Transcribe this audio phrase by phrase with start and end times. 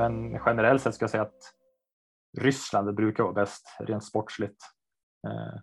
[0.00, 1.54] men generellt sett ska jag säga att
[2.38, 4.64] Ryssland brukar vara bäst rent sportsligt.
[5.26, 5.60] Eh,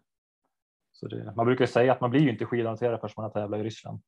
[0.92, 3.60] så det, man brukar säga att man blir ju inte skidorienterad förrän man har tävlat
[3.60, 4.02] i Ryssland.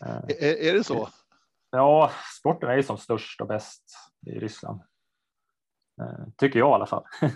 [0.28, 1.08] är, är det så?
[1.70, 3.84] Ja, sporten är ju som störst och bäst
[4.26, 4.80] i Ryssland.
[6.36, 7.04] Tycker jag i alla fall.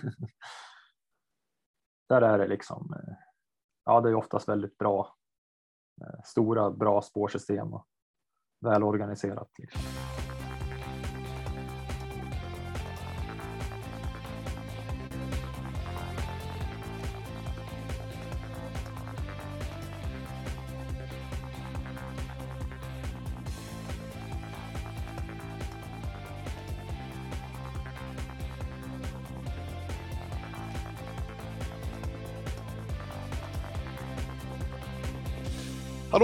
[2.09, 2.95] Där är det liksom,
[3.85, 5.15] ja det är oftast väldigt bra,
[6.23, 7.87] stora bra spårsystem och
[8.61, 9.49] välorganiserat.
[9.57, 9.81] Liksom.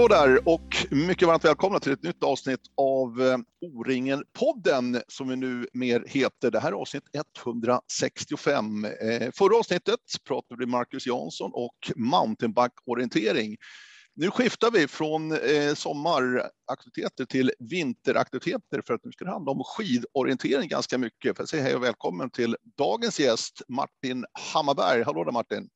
[0.02, 5.36] Hallå där och mycket varmt välkomna till ett nytt avsnitt av eh, O-ringen-podden som vi
[5.36, 6.50] nu mer heter.
[6.50, 8.84] Det här är avsnitt 165.
[8.84, 13.56] Eh, förra avsnittet pratade vi Marcus Jansson och mountainbike-orientering.
[14.14, 19.62] Nu skiftar vi från eh, sommaraktiviteter till vinteraktiviteter för att nu ska det handla om
[19.64, 21.36] skidorientering ganska mycket.
[21.36, 25.02] För att säga hej och välkommen till dagens gäst Martin Hammarberg.
[25.02, 25.68] Hallå där Martin!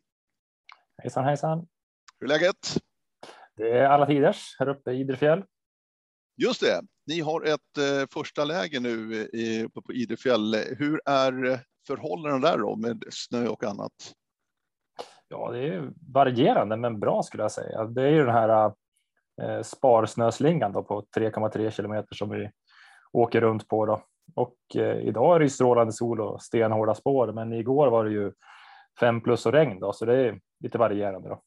[1.02, 1.66] Hejsan hejsan!
[2.20, 2.77] Hur är läget?
[3.56, 5.44] Det är alla tiders här uppe i Idrefjäll.
[6.36, 6.80] Just det.
[7.06, 10.54] Ni har ett eh, första läge nu i, uppe på Idrefjäll.
[10.78, 13.92] Hur är förhållandena där då med snö och annat?
[15.28, 17.84] Ja, det är varierande men bra skulle jag säga.
[17.84, 18.72] Det är ju den här
[19.42, 22.50] eh, sparsnöslingan då på 3,3 kilometer som vi
[23.12, 24.02] åker runt på då.
[24.34, 28.32] Och eh, idag är det strålande sol och stenhårda spår, men igår var det ju
[29.00, 31.42] fem plus och regn då, så det är lite varierande då.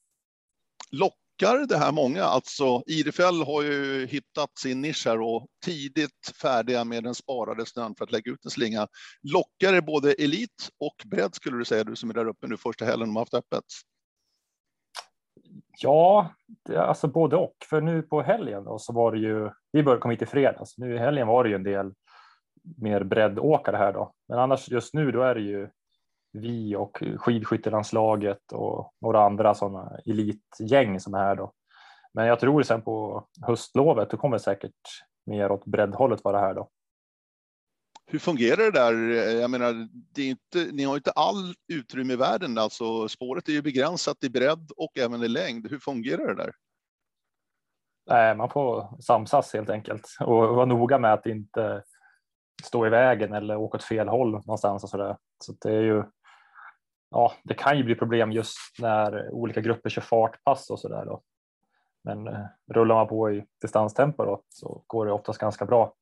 [0.92, 2.24] Lock lockar det här många?
[2.24, 7.96] Alltså Idefjäll har ju hittat sin nisch här och tidigt färdiga med den sparade snön
[7.96, 8.88] för att lägga ut en slinga.
[9.34, 12.58] Lockar det både elit och bredd skulle du säga, du som är där uppe nu
[12.58, 13.64] första helgen de har haft öppet?
[15.82, 16.30] Ja,
[16.66, 17.56] det, alltså både och.
[17.70, 20.78] För nu på helgen då, så var det ju, vi började komma hit i fredags.
[20.78, 21.94] Nu i helgen var det ju en del
[22.78, 24.14] mer breddåkare här då.
[24.28, 25.70] Men annars just nu då är det ju
[26.32, 31.54] vi och skidskyttelandslaget och några andra sådana elitgäng som är här då.
[32.14, 34.74] Men jag tror sen på höstlovet, då kommer säkert
[35.26, 36.70] mer åt breddhållet vara här då.
[38.12, 38.94] Hur fungerar det där?
[39.40, 43.54] Jag menar, det är inte, ni har inte all utrymme i världen, alltså spåret är
[43.54, 45.68] ju begränsat i bredd och även i längd.
[45.70, 46.54] Hur fungerar det där?
[48.10, 51.84] Nej, man får samsas helt enkelt och vara noga med att inte
[52.64, 55.18] stå i vägen eller åka åt fel håll någonstans och så där.
[55.44, 56.04] Så det är ju
[57.12, 61.06] ja, det kan ju bli problem just när olika grupper kör fartpass och så där
[61.06, 61.22] då.
[62.04, 65.96] Men eh, rullar man på i distanstempo då, så går det oftast ganska bra.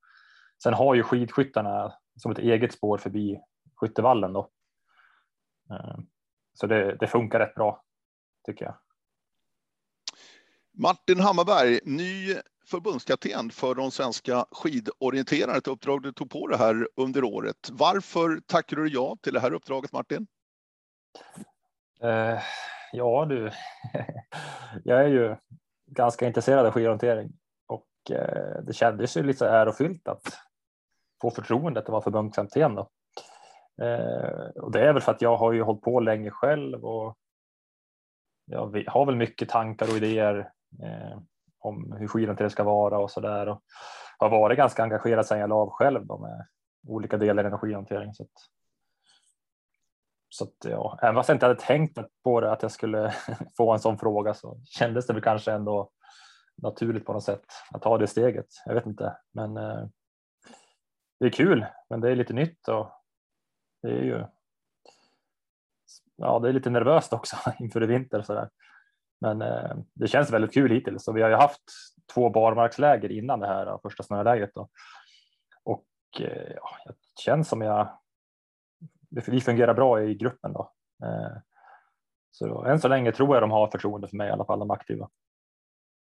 [0.64, 3.40] Sen har ju skidskyttarna som ett eget spår förbi
[3.76, 4.50] skyttevallen då.
[5.70, 5.98] Eh,
[6.54, 7.84] så det, det funkar rätt bra
[8.46, 8.76] tycker jag.
[10.80, 12.36] Martin Hammarberg, ny
[12.66, 17.70] förbundskapten för de svenska skidorienterarna, ett uppdrag du tog på det här under året.
[17.72, 20.28] Varför tackade du ja till det här uppdraget Martin?
[22.04, 22.40] Uh,
[22.92, 23.52] ja du,
[24.84, 25.36] jag är ju
[25.86, 27.32] ganska intresserad av skidorientering
[27.68, 30.38] och uh, det kändes ju lite ärofyllt att
[31.22, 32.90] få förtroendet att vara förbundskapten då.
[33.82, 37.18] Uh, och det är väl för att jag har ju hållit på länge själv och
[38.46, 40.52] jag har väl mycket tankar och idéer
[41.60, 43.62] om hur skidorientering ska vara och så där och
[44.18, 46.48] har varit ganska engagerad sedan jag la av själv då med
[46.88, 48.14] olika delar i energihantering.
[48.14, 48.30] Så att
[50.30, 53.14] så att, ja, även fast jag inte hade tänkt på det att jag skulle
[53.58, 55.92] få en sån fråga så kändes det väl kanske ändå
[56.56, 58.48] naturligt på något sätt att ta det steget.
[58.66, 59.86] Jag vet inte, men eh,
[61.20, 62.92] det är kul, men det är lite nytt och
[63.82, 64.26] det är ju.
[66.16, 68.50] Ja, det är lite nervöst också inför i vinter så där.
[69.22, 71.64] Men eh, det känns väldigt kul hittills och vi har ju haft
[72.14, 74.70] två barmarksläger innan det här första snöläget då.
[75.64, 75.86] Och
[76.20, 78.00] eh, ja, det känns som jag
[79.10, 80.74] vi fungerar bra i gruppen då.
[81.04, 81.38] Eh,
[82.32, 84.72] så än så länge tror jag de har förtroende för mig i alla fall, de
[84.72, 85.10] aktiva.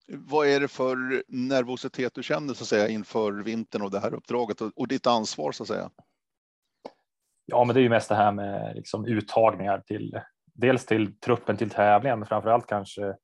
[0.07, 4.13] Vad är det för nervositet du känner så att säga inför vintern och det här
[4.13, 5.89] uppdraget och, och ditt ansvar så att säga?
[7.45, 10.21] Ja, men det är ju mest det här med liksom uttagningar till
[10.53, 13.15] dels till truppen till tävlingen, men framför allt kanske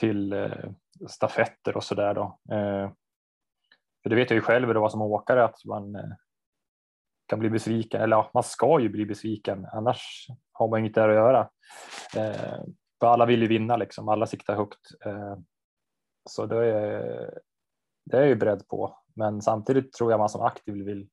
[0.00, 0.70] till eh,
[1.08, 2.38] stafetter och så där då.
[2.50, 2.90] Eh,
[4.02, 6.12] för det vet jag ju själv hur det var som åkare att man eh,
[7.26, 11.08] kan bli besviken, eller ja, man ska ju bli besviken, annars har man inget där
[11.08, 11.48] att göra.
[12.16, 12.62] Eh,
[13.00, 14.80] för alla vill ju vinna liksom, alla siktar högt.
[15.06, 15.36] Eh,
[16.30, 17.38] så det är,
[18.04, 21.08] det är jag ju beredd på, men samtidigt tror jag man som aktiv vill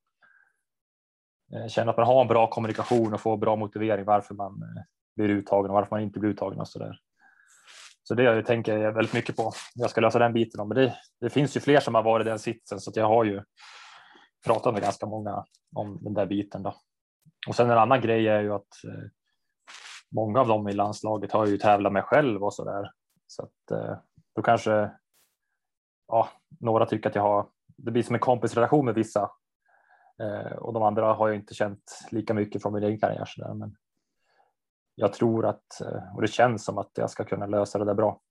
[1.56, 4.84] eh, känna att man har en bra kommunikation och får bra motivering varför man eh,
[5.16, 7.00] blir uttagen och varför man inte blir uttagen och så där.
[8.04, 9.52] Så det tänker jag väldigt mycket på.
[9.76, 10.68] Jag ska lösa den biten.
[10.68, 13.08] Men det, det finns ju fler som har varit i den sitsen så att jag
[13.08, 13.44] har ju
[14.46, 15.46] pratat med ganska många
[15.76, 16.64] om den där biten.
[16.64, 16.74] Då.
[17.48, 19.10] Och sen en annan grej är ju att eh,
[20.16, 22.92] många av dem i landslaget har ju tävlat med själv och så där.
[23.28, 23.98] Så att eh,
[24.36, 24.92] då kanske
[26.08, 26.30] ja,
[26.60, 29.32] några tycker att jag har, det blir som en kompisrelation med vissa
[30.22, 33.26] eh, och de andra har jag inte känt lika mycket från min egen karriär.
[33.26, 33.54] Så där.
[33.54, 33.76] Men
[34.96, 37.94] jag tror att, eh, och det känns som att jag ska kunna lösa det där
[37.94, 38.22] bra.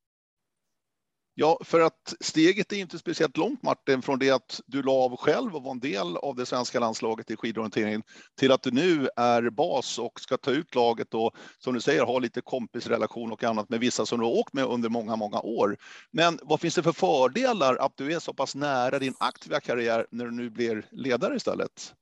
[1.41, 5.17] Ja, för att steget är inte speciellt långt Martin från det att du la av
[5.17, 8.03] själv och var en del av det svenska landslaget i skidorienteringen
[8.39, 12.05] till att du nu är bas och ska ta ut laget och som du säger
[12.05, 15.41] ha lite kompisrelation och annat med vissa som du har åkt med under många, många
[15.41, 15.77] år.
[16.11, 20.07] Men vad finns det för fördelar att du är så pass nära din aktiva karriär
[20.11, 21.95] när du nu blir ledare istället?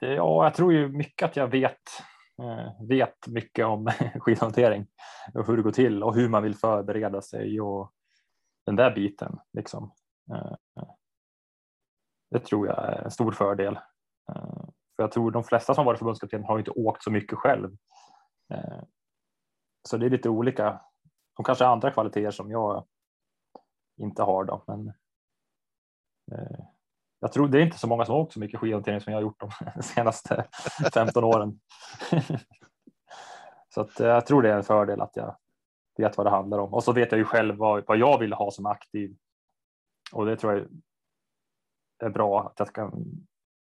[0.00, 2.02] Ja, jag tror ju mycket att jag vet
[2.40, 3.90] Eh, vet mycket om
[4.20, 4.86] skidhantering
[5.34, 7.92] och hur det går till och hur man vill förbereda sig och
[8.66, 9.38] den där biten.
[9.52, 9.92] Liksom.
[10.32, 10.86] Eh,
[12.30, 13.76] det tror jag är en stor fördel.
[14.32, 14.64] Eh,
[14.96, 17.76] för jag tror de flesta som varit förbundskapten har inte åkt så mycket själv.
[19.88, 20.80] Så det är lite olika.
[21.36, 22.86] De kanske har andra kvaliteter som jag
[23.96, 24.92] inte har då, men
[27.20, 29.18] jag tror det är inte så många som har åkt så mycket skidhantering som jag
[29.18, 30.46] har gjort de senaste
[30.94, 31.60] 15 åren.
[33.74, 35.36] så att jag tror det är en fördel att jag
[35.96, 36.74] vet vad det handlar om.
[36.74, 39.16] Och så vet jag ju själv vad, vad jag vill ha som aktiv.
[40.12, 40.66] Och det tror jag
[42.08, 42.92] är bra att jag ska,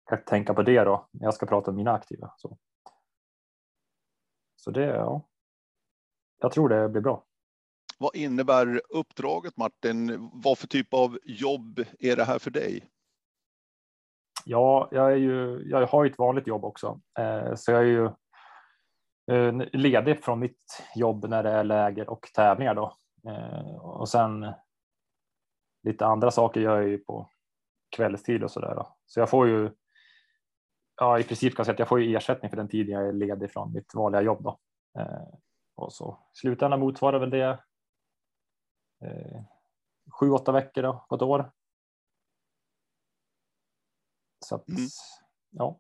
[0.06, 2.34] ska tänka på det då när jag ska prata med mina aktiva.
[2.38, 2.58] Så,
[4.56, 5.28] så det, ja.
[6.38, 7.26] Jag tror det blir bra.
[7.98, 10.30] Vad innebär uppdraget Martin?
[10.34, 12.90] Vad för typ av jobb är det här för dig?
[14.48, 17.86] Ja, jag, är ju, jag har ju ett vanligt jobb också, eh, så jag är
[17.86, 18.06] ju
[19.32, 22.98] eh, ledig från mitt jobb när det är läger och tävlingar då.
[23.28, 24.54] Eh, och sen
[25.84, 27.30] lite andra saker gör jag ju på
[27.96, 28.86] kvällstid och så där.
[29.06, 29.72] Så jag får ju,
[30.96, 33.08] ja i princip kan jag säga att jag får ju ersättning för den tiden jag
[33.08, 34.60] är ledig från mitt vanliga jobb då.
[35.00, 35.28] Eh,
[35.76, 37.60] och så slutändan motsvarar väl det
[39.06, 39.42] eh,
[40.20, 41.52] sju, åtta veckor då, på ett år.
[44.48, 44.88] Så att, mm.
[45.52, 45.80] ja,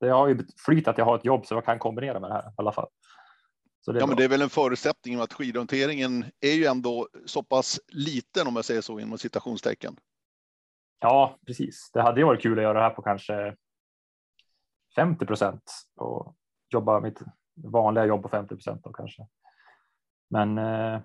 [0.00, 2.34] det har ju flyt att jag har ett jobb så jag kan kombinera med det
[2.34, 2.88] här i alla fall.
[3.86, 4.06] ja, bra.
[4.06, 8.56] men det är väl en förutsättning att skidhanteringen är ju ändå så pass liten om
[8.56, 9.96] jag säger så inom citationstecken.
[11.00, 11.90] Ja, precis.
[11.92, 13.56] Det hade ju varit kul att göra det här på kanske
[14.96, 16.36] 50 procent och
[16.70, 17.20] jobba mitt
[17.64, 19.26] vanliga jobb på 50 procent då kanske.
[20.30, 21.00] Men eh,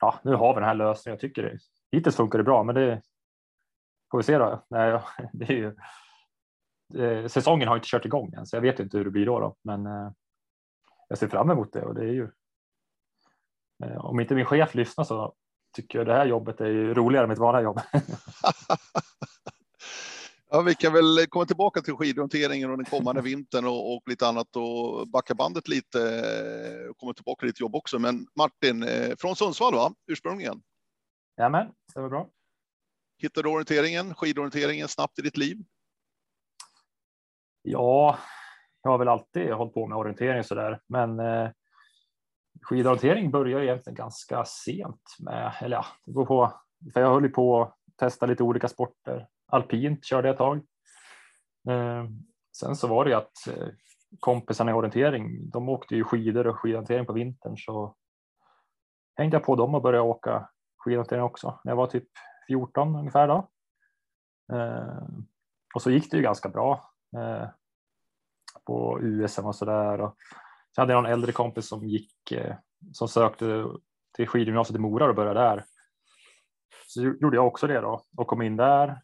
[0.00, 1.14] ja, nu har vi den här lösningen.
[1.14, 1.58] Jag tycker det
[1.92, 3.02] hittills funkar det bra, men det
[4.10, 4.64] Får vi se då.
[4.68, 5.00] Nej,
[5.32, 5.76] det är ju,
[7.04, 9.40] eh, säsongen har inte kört igång än så jag vet inte hur det blir då,
[9.40, 9.56] då.
[9.62, 10.10] men eh,
[11.08, 12.28] jag ser fram emot det och det är ju
[13.84, 15.34] eh, om inte min chef lyssnar så
[15.76, 17.80] tycker jag det här jobbet är ju roligare än mitt vanliga jobb.
[20.50, 24.28] ja, vi kan väl komma tillbaka till skidhanteringen och den kommande vintern och, och, lite
[24.28, 25.98] annat och backa bandet lite
[26.90, 27.98] och komma tillbaka till ditt jobb också.
[27.98, 28.86] Men Martin
[29.18, 29.92] från Sundsvall, va?
[30.06, 30.62] ursprungligen?
[31.38, 32.28] Jajamän, det var bra.
[33.18, 35.64] Hittar du orienteringen, skidorienteringen snabbt i ditt liv?
[37.62, 38.18] Ja,
[38.82, 41.50] jag har väl alltid hållit på med orientering så där, men eh,
[42.62, 46.60] skidorientering börjar egentligen ganska sent med, eller ja, det går på,
[46.92, 49.28] för jag höll ju på att testa lite olika sporter.
[49.46, 50.56] Alpint körde jag ett tag.
[51.68, 52.04] Eh,
[52.56, 53.68] sen så var det ju att eh,
[54.20, 57.96] kompisarna i orientering, de åkte ju skidor och skidorientering på vintern så
[59.16, 62.08] hängde jag på dem och började åka skidorientering också när jag var typ
[62.46, 63.48] 14 ungefär då.
[64.52, 65.08] Eh,
[65.74, 67.48] och så gick det ju ganska bra eh,
[68.64, 70.00] på USM och så där.
[70.00, 70.16] Och
[70.74, 72.56] så hade jag någon äldre kompis som gick eh,
[72.92, 73.66] som sökte
[74.16, 75.64] till skidgymnasiet i Mora och började där.
[76.86, 79.02] Så gjorde jag också det då och kom in där.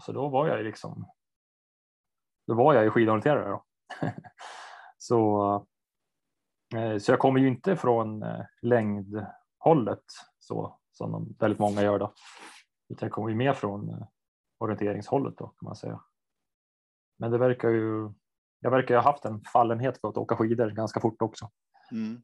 [0.00, 1.10] Så då var jag ju liksom.
[2.46, 3.64] Då var jag ju skidorienterare då.
[4.98, 5.54] så.
[6.76, 10.04] Eh, så jag kommer ju inte från eh, längdhållet
[10.38, 12.14] så som väldigt många gör då.
[12.88, 14.06] Utan kommer ju mer från eh,
[14.58, 16.00] orienteringshållet då kan man säga.
[17.18, 18.12] Men det verkar ju.
[18.60, 21.50] Jag verkar ha haft en fallenhet för att åka skidor ganska fort också.
[21.92, 22.22] Mm.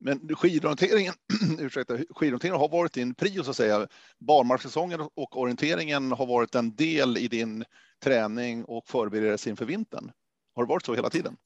[0.00, 1.12] Men skidorienteringen,
[1.58, 3.88] ursäkta, skidorienteringen har varit din prio så att säga.
[4.18, 7.64] Barmarkssäsongen och orienteringen har varit en del i din
[8.04, 10.12] träning och förberedelse inför vintern.
[10.54, 11.36] Har det varit så hela tiden?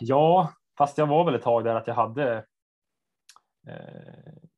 [0.00, 2.36] Ja, fast jag var väl ett tag där att jag hade
[3.66, 4.48] eh,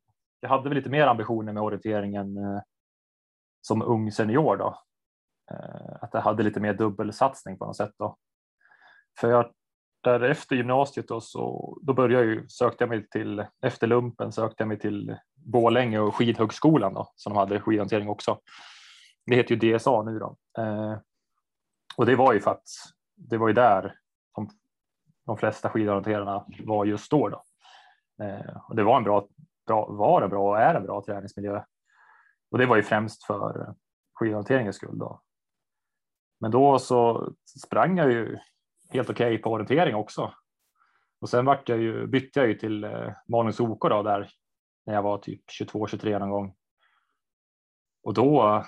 [0.47, 2.61] jag hade väl lite mer ambitioner med orienteringen eh,
[3.61, 4.79] som ung senior då.
[5.51, 8.17] eh, att jag hade lite mer dubbelsatsning på något sätt då.
[9.21, 9.53] För jag,
[10.03, 14.63] därefter gymnasiet då, så då började jag ju, sökte jag mig till, efter lumpen sökte
[14.63, 18.41] jag mig till Bålänge och skidhögskolan då, som de hade skidhantering också.
[19.27, 20.37] Det heter ju DSA nu då.
[20.59, 20.99] Eh,
[21.97, 22.69] och det var ju för att
[23.17, 23.99] det var ju där
[24.35, 24.49] de,
[25.27, 27.29] de flesta skidhanterarna var just då.
[27.29, 27.43] då.
[28.25, 29.29] Eh, och det var en bra,
[29.67, 31.63] bra, var bra och är en bra träningsmiljö.
[32.51, 33.75] Och det var ju främst för
[34.15, 35.21] skidorienteringens skull då.
[36.41, 37.33] Men då så
[37.65, 38.39] sprang jag ju
[38.91, 40.35] helt okej okay på orientering också.
[41.21, 44.31] Och sen vart jag ju, bytte jag ju till eh, Malungs OK då där
[44.87, 46.57] när jag var typ 22-23 någon gång.
[48.03, 48.65] Och då eh,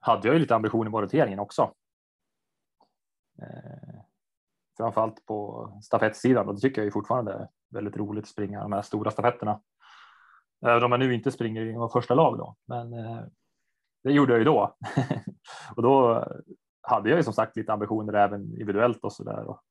[0.00, 1.74] hade jag ju lite ambitioner med orienteringen också.
[3.42, 4.00] Eh,
[4.76, 8.72] framförallt på stafettsidan och det tycker jag ju fortfarande är väldigt roligt att springa de
[8.72, 9.60] här stora stafetterna.
[10.66, 13.24] Även om jag nu inte springer i första lag då, men eh,
[14.02, 14.76] det gjorde jag ju då.
[15.76, 16.24] och då
[16.80, 19.62] hade jag ju som sagt lite ambitioner även individuellt och så där och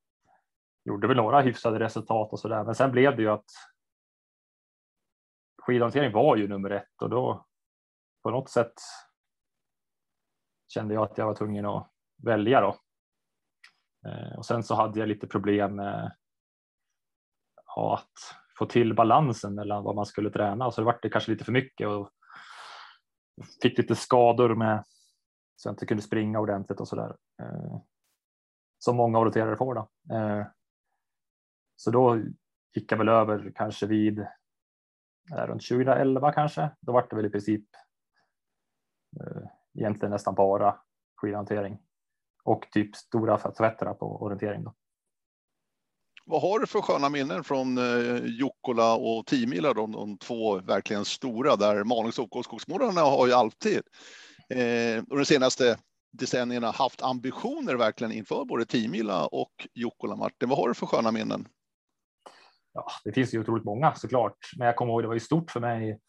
[0.85, 2.63] gjorde väl några hyfsade resultat och så där.
[2.63, 3.45] Men sen blev det ju att
[5.61, 7.45] skidhantering var ju nummer ett och då
[8.23, 8.73] på något sätt
[10.67, 11.91] kände jag att jag var tvungen att
[12.23, 12.77] välja då.
[14.09, 16.15] Eh, och sen så hade jag lite problem med
[17.75, 21.31] ja, att få till balansen mellan vad man skulle träna så det vart det kanske
[21.31, 22.09] lite för mycket och
[23.61, 24.83] fick lite skador med
[25.55, 27.15] så jag inte kunde springa ordentligt och så där.
[27.41, 27.77] Eh,
[28.79, 29.89] som många roterare får då.
[30.15, 30.45] Eh,
[31.75, 32.21] så då
[32.73, 34.27] gick jag väl över kanske vid
[35.31, 36.69] runt 2011 kanske.
[36.81, 37.65] Då var det väl i princip
[39.19, 39.43] eh,
[39.73, 40.79] egentligen nästan bara
[41.15, 41.79] skidhantering
[42.43, 44.63] och typ stora tvätterna på orientering.
[44.63, 44.73] Då.
[46.25, 51.05] Vad har du för sköna minnen från eh, Jukkola och Timila, de, de två verkligen
[51.05, 53.81] stora där Malungs OK och Skogsmålarna har ju alltid
[54.49, 55.77] eh, och de senaste
[56.11, 60.15] decennierna haft ambitioner verkligen inför både Timila och Jukkola.
[60.15, 61.47] Martin, vad har du för sköna minnen?
[62.73, 65.51] Ja, det finns ju otroligt många såklart, men jag kommer ihåg det var ju stort
[65.51, 65.99] för mig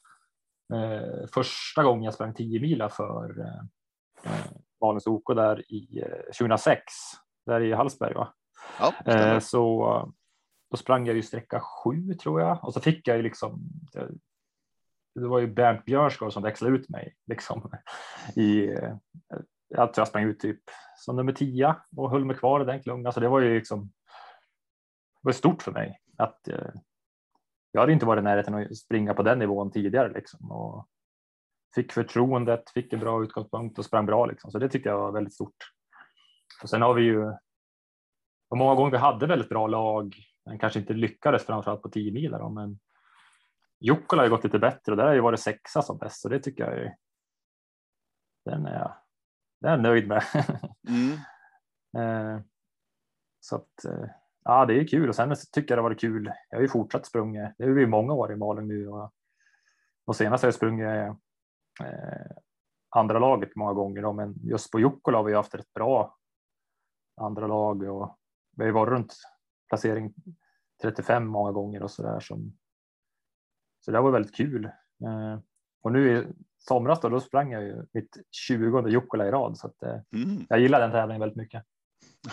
[0.74, 4.46] eh, första gången jag sprang 10 mila för eh, eh,
[4.80, 6.82] Malungs OK där i eh, 2006,
[7.46, 8.14] där i Hallsberg.
[8.14, 8.34] Va?
[8.78, 10.12] Ja, eh, så
[10.70, 13.60] då sprang jag ju sträcka sju tror jag och så fick jag ju liksom.
[15.14, 17.72] Det var ju Bernt Björsgård som växlade ut mig liksom
[18.36, 18.66] i.
[19.68, 20.60] Jag tror jag sprang ut typ
[20.96, 23.12] som nummer tio och höll mig kvar i den klungan.
[23.12, 23.84] Så det var ju liksom.
[25.22, 26.48] Det var stort för mig att.
[26.48, 26.70] Eh,
[27.72, 30.88] jag hade inte varit i närheten att springa på den nivån tidigare liksom och
[31.74, 34.50] fick förtroendet, fick en bra utgångspunkt och sprang bra liksom.
[34.50, 35.56] Så det tyckte jag var väldigt stort.
[36.62, 37.32] Och sen har vi ju
[38.48, 42.12] och många gånger vi hade väldigt bra lag, men kanske inte lyckades framförallt på 10
[42.12, 42.48] milar.
[42.48, 42.78] Men
[43.80, 46.28] Jukkola har ju gått lite bättre och där har ju varit sexa som bäst så
[46.28, 46.96] det tycker jag är.
[48.44, 48.94] Den är jag,
[49.60, 50.22] den är jag nöjd med.
[50.88, 51.18] Mm.
[51.96, 52.40] Eh,
[53.40, 54.08] så att eh,
[54.44, 56.32] ja, det är kul och sen tycker jag det har varit kul.
[56.50, 57.50] Jag har ju fortsatt sprungit.
[57.58, 59.12] Det är ju många år i Malung nu och,
[60.06, 61.14] och senast har jag sprungit eh,
[62.96, 66.16] andra laget många gånger då, men just på Jukkola har vi haft ett bra
[67.16, 68.18] andra lag och
[68.56, 69.14] vi har ju varit runt
[69.68, 70.14] placering
[70.82, 72.56] 35 många gånger och så där som.
[73.84, 74.64] Så det var väldigt kul.
[74.64, 75.38] Eh,
[75.82, 76.26] och nu i
[76.58, 80.46] somras då, då sprang jag ju mitt 20 Jukkola i rad så att eh, mm.
[80.48, 81.64] jag gillar den tävlingen väldigt mycket.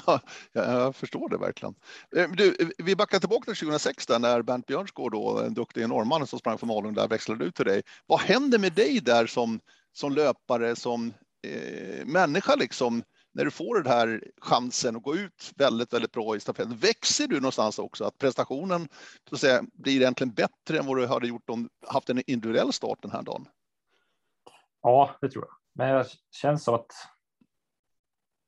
[0.06, 0.20] Ja,
[0.52, 1.76] jag förstår det verkligen.
[2.16, 6.28] Eh, du, vi backar tillbaka till 2006 där när Bernt Björnsgård, då, en duktig norrman
[6.28, 7.82] som sprang för Malung, där växlade ut till dig.
[8.06, 9.60] Vad hände med dig där som,
[9.94, 11.14] som löpare, som
[11.48, 13.04] eh, människa liksom?
[13.34, 17.28] När du får den här chansen att gå ut väldigt, väldigt bra i stafetten, växer
[17.28, 18.04] du någonstans också?
[18.04, 18.88] Att prestationen
[19.30, 22.74] så att säga, blir egentligen bättre än vad du hade gjort om haft en individuell
[22.74, 23.46] start den här dagen?
[24.82, 25.56] Ja, det tror jag.
[25.74, 26.92] Men det känns så att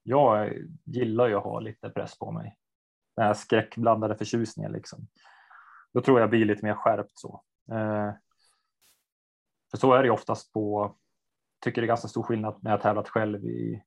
[0.04, 0.54] jag
[0.86, 2.58] gillar ju att ha lite press på mig.
[3.16, 5.08] Den här skräckblandade förtjusningen liksom.
[5.94, 7.44] Då tror jag blir lite mer skärpt så.
[7.72, 8.12] Eh,
[9.72, 10.96] för så är det ju oftast på,
[11.64, 13.84] tycker det är ganska stor skillnad när jag tävlat själv i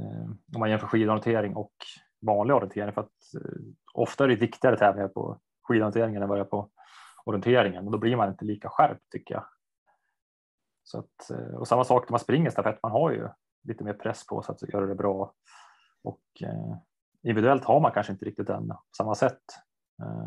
[0.00, 1.74] Eh, om man jämför skidorientering och
[2.26, 3.60] vanlig orientering för att eh,
[3.94, 6.70] ofta är det viktigare tävlingar på skidorienteringen än vad det är på
[7.24, 9.44] orienteringen och då blir man inte lika skärpt tycker jag.
[10.82, 13.28] Så att, eh, och samma sak när man springer stafett, man har ju
[13.62, 15.34] lite mer press på sig att göra det bra
[16.02, 16.76] och eh,
[17.22, 19.42] individuellt har man kanske inte riktigt den på samma sätt.
[20.02, 20.26] Eh,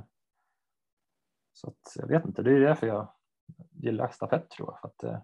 [1.54, 3.14] så att, jag vet inte, det är därför jag
[3.72, 4.80] gillar stafett tror jag.
[4.80, 5.22] För att, eh,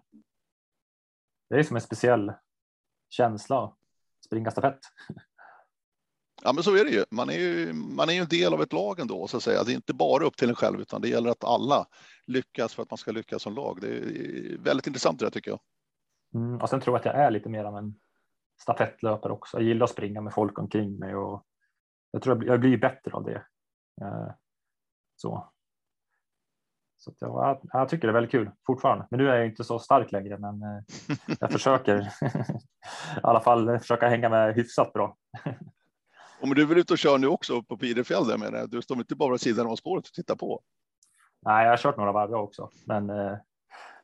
[1.48, 2.32] det är som en speciell
[3.08, 3.76] känsla
[4.28, 4.80] springa stafett.
[6.42, 7.04] Ja, men så är det ju.
[7.10, 9.64] Man är ju, man är ju en del av ett lag ändå, så att säga.
[9.64, 11.86] Det är inte bara upp till en själv, utan det gäller att alla
[12.26, 13.78] lyckas för att man ska lyckas som lag.
[13.80, 15.60] Det är väldigt intressant det där tycker jag.
[16.34, 17.94] Mm, och sen tror jag att jag är lite mer av en
[18.60, 19.56] stafettlöpare också.
[19.56, 21.44] Jag gillar att springa med folk omkring mig och
[22.10, 23.46] jag tror jag blir bättre av det.
[24.00, 24.32] Eh,
[25.16, 25.52] så.
[26.98, 29.06] Så jag, jag, tycker det är väldigt kul fortfarande.
[29.10, 30.82] Men nu är jag inte så stark längre, men eh,
[31.40, 32.00] jag försöker
[33.16, 35.16] i alla fall försöka hänga med hyfsat bra.
[36.40, 38.38] Men du väl ute och kör nu också på Pidefjäll?
[38.38, 38.70] Menar jag.
[38.70, 40.62] Du står inte bara vid sidan av spåret och tittar på?
[41.42, 43.36] Nej, jag har kört några varv också, men eh,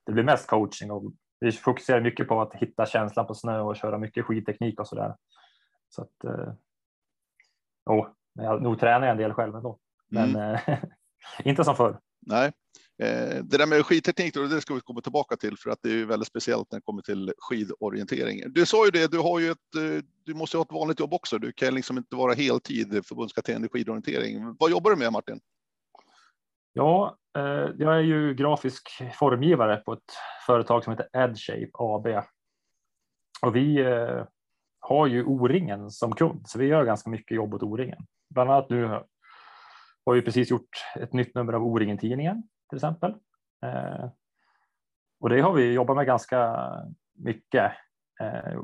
[0.06, 3.76] det blir mest coaching och vi fokuserar mycket på att hitta känslan på snö och
[3.76, 5.16] köra mycket skidteknik och så där.
[5.88, 6.24] Så att.
[7.86, 10.60] Oh, jag, nog tränar jag en del själv ändå, men mm.
[11.44, 12.00] inte som förr.
[12.26, 12.52] Nej,
[13.02, 16.00] Eh, det där med skidteknik, då, det ska vi komma tillbaka till för att det
[16.00, 18.52] är väldigt speciellt när det kommer till skidorientering.
[18.52, 21.14] Du sa ju det, du har ju ett, eh, du måste ha ett vanligt jobb
[21.14, 21.38] också.
[21.38, 24.56] Du kan liksom inte vara heltid förbundskapten i skidorientering.
[24.58, 25.40] Vad jobbar du med Martin?
[26.72, 30.12] Ja, eh, jag är ju grafisk formgivare på ett
[30.46, 32.06] företag som heter EdShape AB.
[33.42, 33.84] Och vi
[34.80, 38.06] har ju O-ringen som kund, så vi gör ganska mycket jobb åt O-ringen.
[38.30, 38.84] Bland annat nu
[40.06, 40.68] har vi precis gjort
[41.00, 43.14] ett nytt nummer av O-ringen-tidningen till exempel.
[43.62, 44.08] Eh,
[45.20, 46.70] och det har vi jobbat med ganska
[47.14, 47.72] mycket,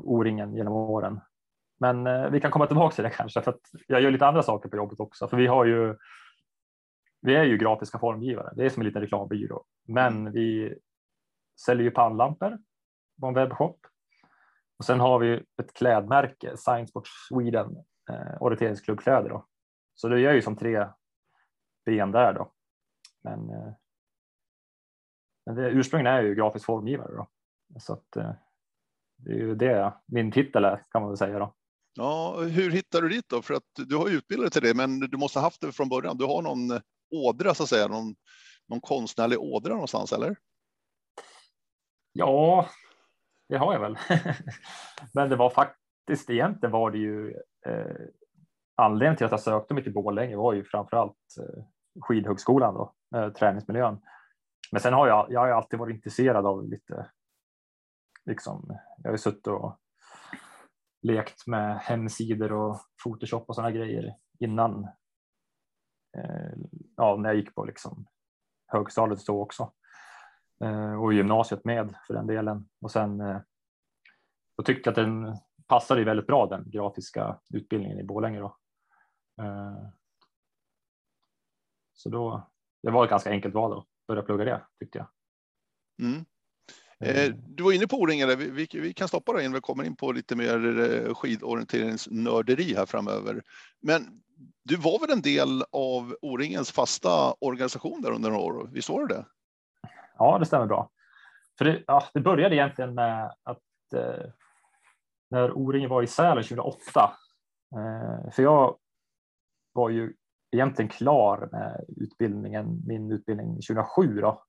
[0.03, 1.19] O-ringen genom åren.
[1.79, 4.69] Men vi kan komma tillbaka till det kanske, för att jag gör lite andra saker
[4.69, 5.95] på jobbet också, för vi har ju
[7.21, 8.53] vi är ju grafiska formgivare.
[8.55, 10.33] Det är som en liten reklambyrå, men mm.
[10.33, 10.75] vi
[11.65, 12.57] säljer ju pannlampor
[13.19, 13.79] på en webbshop.
[14.77, 16.93] Och sen har vi ett klädmärke, Science
[17.29, 17.75] Sweden,
[18.09, 19.29] eh, orienteringsklubbkläder.
[19.29, 19.45] Då.
[19.95, 20.87] Så det är ju som tre
[21.85, 22.51] ben där då.
[23.23, 23.73] Men, eh,
[25.51, 27.27] men det, ursprungligen är jag ju grafisk formgivare då.
[27.79, 28.31] Så att, eh,
[29.17, 31.53] det är ju det min titel är kan man väl säga då.
[31.93, 33.41] Ja, hur hittar du dit då?
[33.41, 35.89] För att du har utbildat dig till det, men du måste ha haft det från
[35.89, 36.17] början.
[36.17, 36.81] Du har någon
[37.15, 38.15] ådra så att säga, någon,
[38.67, 40.35] någon konstnärlig ådra någonstans eller?
[42.13, 42.69] Ja,
[43.49, 43.97] det har jag väl.
[45.13, 47.29] Men det var faktiskt egentligen var det ju
[47.65, 47.95] eh,
[48.75, 51.63] anledningen till att jag sökte mig till Borlänge var ju framför allt eh,
[52.01, 53.97] skidhögskolan då, eh, träningsmiljön.
[54.71, 57.11] Men sen har jag, jag har alltid varit intresserad av lite,
[58.25, 59.79] liksom, jag har ju suttit och
[61.01, 64.87] lekt med hemsidor och Photoshop och sådana grejer innan
[66.17, 66.53] Eh,
[66.97, 68.05] ja, när jag gick på liksom
[68.67, 69.73] högstadiet så också
[70.63, 72.69] eh, och gymnasiet med för den delen.
[72.81, 73.41] Och sen eh,
[74.57, 78.39] då tyckte jag att den passade väldigt bra den grafiska utbildningen i Borlänge.
[78.39, 78.57] Då.
[79.41, 79.87] Eh,
[81.93, 82.49] så då,
[82.83, 85.07] det var ett ganska enkelt val att börja plugga det tyckte jag.
[86.07, 86.25] Mm.
[87.47, 90.11] Du var inne på O-ringar, vi, vi, kan stoppa det innan vi kommer in på
[90.11, 93.43] lite mer skidorienteringsnörderi här framöver.
[93.79, 94.21] Men
[94.63, 98.69] du var väl en del av O-ringens fasta organisation där under några år?
[98.71, 99.25] Visst var det det?
[100.17, 100.89] Ja, det stämmer bra.
[101.57, 104.29] För det, ja, det började egentligen med att eh,
[105.29, 107.11] när O-ringen var i Sälen 2008.
[107.75, 108.77] Eh, för jag
[109.73, 110.13] var ju
[110.51, 114.43] egentligen klar med utbildningen, min utbildning 2007 då.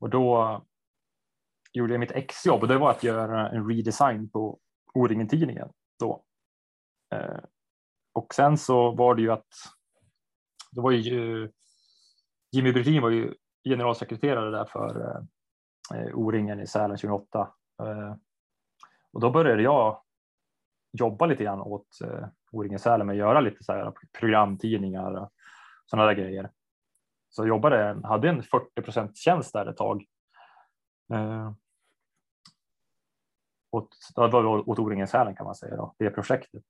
[0.00, 0.62] Och då
[1.72, 4.58] gjorde jag mitt exjobb och det var att göra en redesign på
[4.94, 6.24] O-ringen-tidningen då.
[7.14, 7.40] Eh,
[8.12, 9.48] och sen så var det ju att
[10.72, 11.50] det var ju
[12.52, 15.20] Jimmy Bredin var ju generalsekreterare där för
[15.94, 17.54] eh, O-ringen i Sälen 2008.
[17.82, 18.14] Eh,
[19.12, 20.02] och då började jag
[20.92, 25.30] jobba lite grann åt eh, O-ringen Sälen med att göra lite så här programtidningar och
[25.86, 26.50] sådana där grejer.
[27.30, 30.04] Så jag jobbade, hade en 40 tjänst där ett tag.
[31.12, 31.52] Eh,
[33.70, 36.64] åt, det var åt O-ringen Sälen kan man säga då, det projektet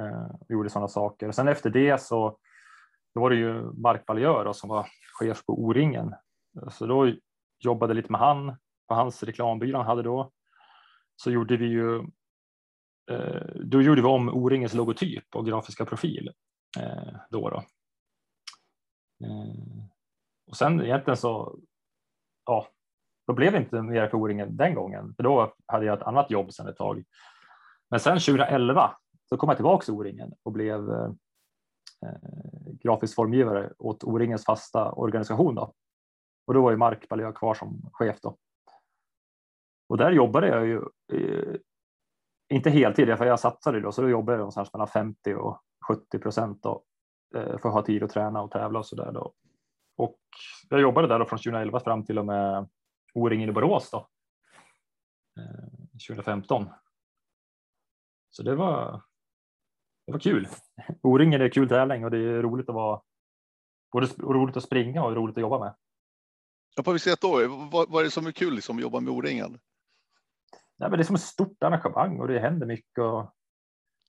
[0.00, 1.28] eh, gjorde sådana saker.
[1.28, 2.38] Och sen efter det så
[3.14, 4.86] då var det ju Mark Baljör som var
[5.18, 6.14] chef på O-ringen.
[6.70, 7.12] Så då
[7.58, 8.56] jobbade lite med han
[8.88, 10.30] på hans reklambyrå han hade då.
[11.16, 12.02] Så gjorde vi ju
[13.10, 16.30] Eh, då gjorde vi om O-ringens logotyp och grafiska profil
[16.80, 17.48] eh, då.
[17.50, 17.56] då.
[19.26, 19.84] Eh,
[20.46, 21.58] och sen egentligen så
[22.46, 22.66] ja,
[23.26, 26.30] då blev det inte mer för O-ringen den gången, för då hade jag ett annat
[26.30, 27.04] jobb sedan ett tag.
[27.90, 28.96] Men sen 2011
[29.28, 31.10] så kom jag tillbaka till O-ringen och blev eh,
[32.06, 35.54] eh, grafisk formgivare åt O-ringens fasta organisation.
[35.54, 35.74] Då.
[36.46, 38.20] Och då var ju Mark Baljö kvar som chef.
[38.20, 38.36] Då.
[39.88, 40.76] Och där jobbade jag ju
[41.12, 41.56] eh,
[42.52, 46.18] inte heltid, för jag satsade då, så då jobbade jag någonstans mellan 50 och 70
[46.18, 46.84] procent då,
[47.34, 49.12] eh, för att ha tid att träna och tävla och så där.
[49.12, 49.34] Då.
[49.96, 50.18] Och
[50.68, 52.68] jag jobbade där då från 2011 fram till och med
[53.14, 54.08] O-ringen i Borås då,
[55.38, 56.70] eh, 2015.
[58.30, 59.02] Så det var,
[60.06, 60.48] det var kul.
[61.02, 63.00] O-ringen är kul tävling och det är roligt att vara
[63.92, 65.74] både roligt att springa och roligt att jobba med.
[66.76, 67.48] Ja, på vilket sätt då?
[67.72, 69.58] Vad, vad är det som är kul liksom, att jobba med O-ringen?
[70.82, 72.98] Nej, men det är som ett stort arrangemang och det händer mycket.
[72.98, 73.34] Och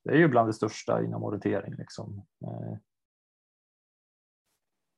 [0.04, 1.74] det är ju bland det största inom orientering.
[1.74, 2.26] Liksom.
[2.44, 2.78] Eh,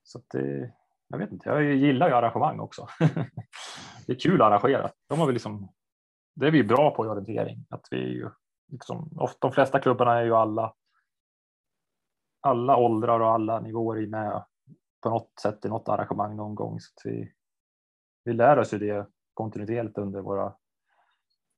[0.02, 0.72] så så det,
[1.08, 2.88] jag vet inte, jag gillar ju arrangemang också.
[4.06, 4.90] det är kul att arrangera.
[5.08, 5.72] De har vi liksom,
[6.34, 7.66] det är vi bra på i orientering.
[7.70, 8.30] Att vi ju,
[8.72, 10.74] liksom, ofta, de flesta klubbarna är ju alla
[12.40, 14.44] alla åldrar och alla nivåer med
[15.02, 16.80] på något sätt i något arrangemang någon gång.
[16.80, 17.32] Så vi,
[18.24, 20.54] vi lär oss ju det kontinuerligt under våra,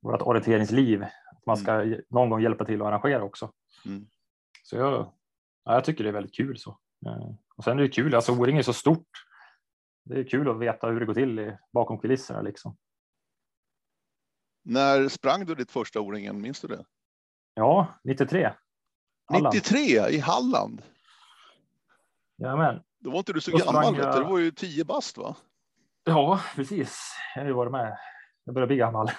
[0.01, 1.03] vårt orienteringsliv.
[1.03, 2.01] Att man ska mm.
[2.09, 3.53] någon gång hjälpa till att arrangera också.
[3.87, 4.07] Mm.
[4.63, 5.13] Så jag,
[5.65, 6.71] ja, jag tycker det är väldigt kul så.
[7.07, 9.09] Eh, och sen är det kul, alltså O-ring är så stort.
[10.05, 12.77] Det är kul att veta hur det går till bakom kulisserna liksom.
[14.65, 16.85] När sprang du ditt första O-ringen, minns du det?
[17.55, 18.53] Ja, 93.
[19.25, 19.55] Halland.
[19.55, 19.81] 93
[20.11, 20.83] i Halland?
[22.37, 22.83] Jajamän.
[22.99, 24.17] Då var inte du så Då gammal, jag...
[24.17, 25.37] du var ju 10 bast va?
[26.05, 27.17] Ja, precis.
[27.35, 27.99] Jag har ju varit med.
[28.49, 29.11] Jag börjar bli gammal.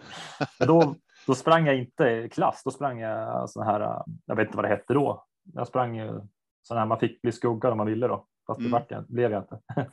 [0.58, 0.94] då,
[1.26, 4.68] då sprang jag inte klass, då sprang jag sån här, jag vet inte vad det
[4.68, 5.24] hette då.
[5.42, 6.20] Jag sprang ju
[6.62, 8.82] sån här man fick bli skuggad om man ville då, fast det mm.
[8.88, 9.60] jag, blev jag inte.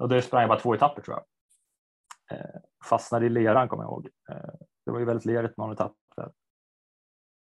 [0.00, 2.38] och det sprang jag bara två etapper tror jag.
[2.38, 4.08] Eh, fastnade i leran kommer jag ihåg.
[4.30, 4.54] Eh,
[4.86, 6.32] det var ju väldigt lerigt någon etapp där.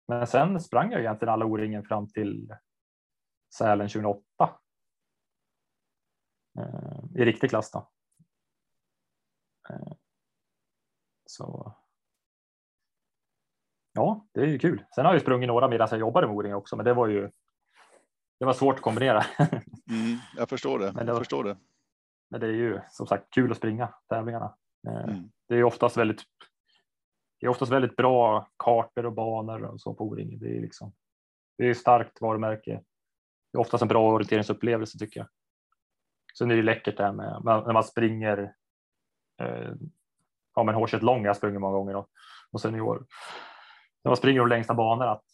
[0.07, 2.55] Men sen sprang jag egentligen alla O-ringen fram till
[3.57, 4.23] Sälen 2008.
[6.59, 7.89] Eh, I riktig klass då.
[11.33, 11.75] Så.
[13.93, 14.85] Ja, det är ju kul.
[14.95, 17.31] Sen har jag sprungit några medan jag jobbade med O-ring också, men det var ju.
[18.39, 19.23] Det var svårt att kombinera.
[19.89, 20.91] mm, jag förstår det.
[20.93, 21.57] Men det, jag förstår det.
[22.29, 24.55] Men det är ju som sagt kul att springa tävlingarna.
[24.87, 25.31] Eh, mm.
[25.47, 26.21] Det är oftast väldigt
[27.39, 30.39] det är oftast väldigt bra kartor och banor och så på O-ringen.
[30.39, 30.93] Det är liksom.
[31.57, 32.83] Det är starkt varumärke.
[33.51, 35.27] Det är oftast en bra orienteringsupplevelse tycker jag.
[36.37, 38.55] Sen är det läckert det här med när man springer.
[39.41, 39.71] Eh,
[40.55, 41.25] ja, men hårset lång.
[41.25, 42.07] Jag sprungit många gånger då.
[42.51, 43.05] och sen i år
[44.03, 45.25] när man springer de längsta banorna att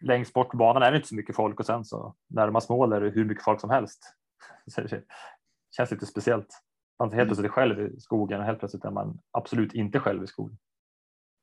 [0.00, 2.92] längst bort på banan är det inte så mycket folk och sen så närmast mål
[2.92, 4.14] är det hur mycket folk som helst.
[4.66, 5.02] Så det
[5.76, 6.48] känns lite speciellt.
[6.98, 10.24] Man helt plötsligt är själv i skogen och helt plötsligt är man absolut inte själv
[10.24, 10.58] i skogen.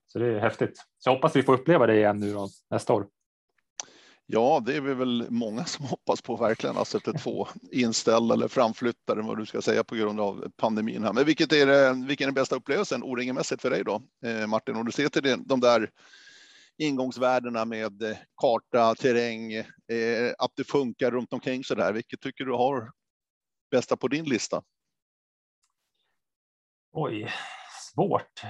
[0.08, 0.78] Så det är häftigt.
[0.98, 3.08] Så jag hoppas vi får uppleva det igen nu då, nästa år.
[4.26, 8.48] Ja, det är vi väl många som hoppas på verkligen, alltså efter två inställda eller
[8.48, 11.14] framflyttade, vad du ska säga på grund av pandemin här.
[11.14, 14.76] Men vilket är det, vilken är den bästa upplevelsen O-ringemässigt för dig då, eh, Martin?
[14.76, 15.90] Om du ser till de där
[16.78, 21.94] ingångsvärdena med eh, karta, terräng, eh, att det funkar runt omkring så där.
[21.94, 22.92] Vilket tycker du har
[23.72, 24.64] bästa på din lista?
[26.92, 27.34] Oj,
[27.94, 28.42] svårt.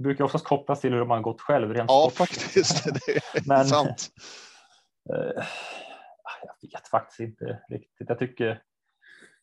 [0.00, 1.74] Det brukar oftast kopplas till hur man gått själv.
[1.74, 2.28] Rent ja, sport.
[2.28, 2.86] faktiskt.
[3.46, 4.08] Men, sant.
[5.12, 5.44] Eh,
[6.42, 8.08] jag vet faktiskt inte riktigt.
[8.08, 8.62] Jag tycker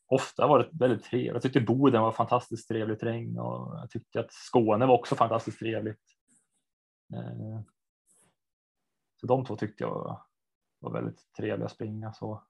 [0.08, 1.34] ofta varit väldigt trevligt.
[1.34, 5.60] Jag tyckte Boden var fantastiskt trevlig terräng och jag tyckte att Skåne var också fantastiskt
[5.60, 6.04] trevligt.
[7.14, 7.60] Eh,
[9.16, 10.22] så de två tyckte jag
[10.80, 12.14] var väldigt trevliga att springa.
[12.14, 12.44] Så.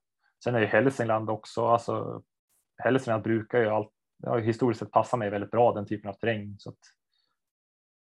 [0.44, 2.24] Sen är ju Hälsingland också, alltså
[2.78, 6.56] Hälsingland brukar ju allt, ja, historiskt sett passa mig väldigt bra den typen av terräng.
[6.60, 6.97] Så att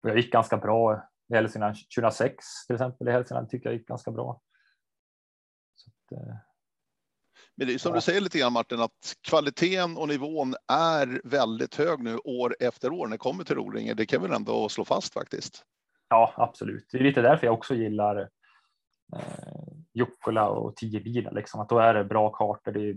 [0.07, 3.07] jag gick ganska bra i Hälsingland 2006 till exempel.
[3.07, 4.41] I Hälsingland tycker jag gick ganska bra.
[5.87, 6.35] Att, eh,
[7.55, 7.95] men det är som ja.
[7.95, 12.91] du säger lite grann Martin, att kvaliteten och nivån är väldigt hög nu år efter
[12.91, 13.95] år när det kommer till rolingar.
[13.95, 15.65] Det kan vi ändå slå fast faktiskt.
[16.09, 16.87] Ja, absolut.
[16.91, 18.19] Det är lite därför jag också gillar
[19.15, 19.19] eh,
[19.93, 21.61] Jukkola och tio bilar, liksom.
[21.61, 22.95] att då är det bra kartor, det är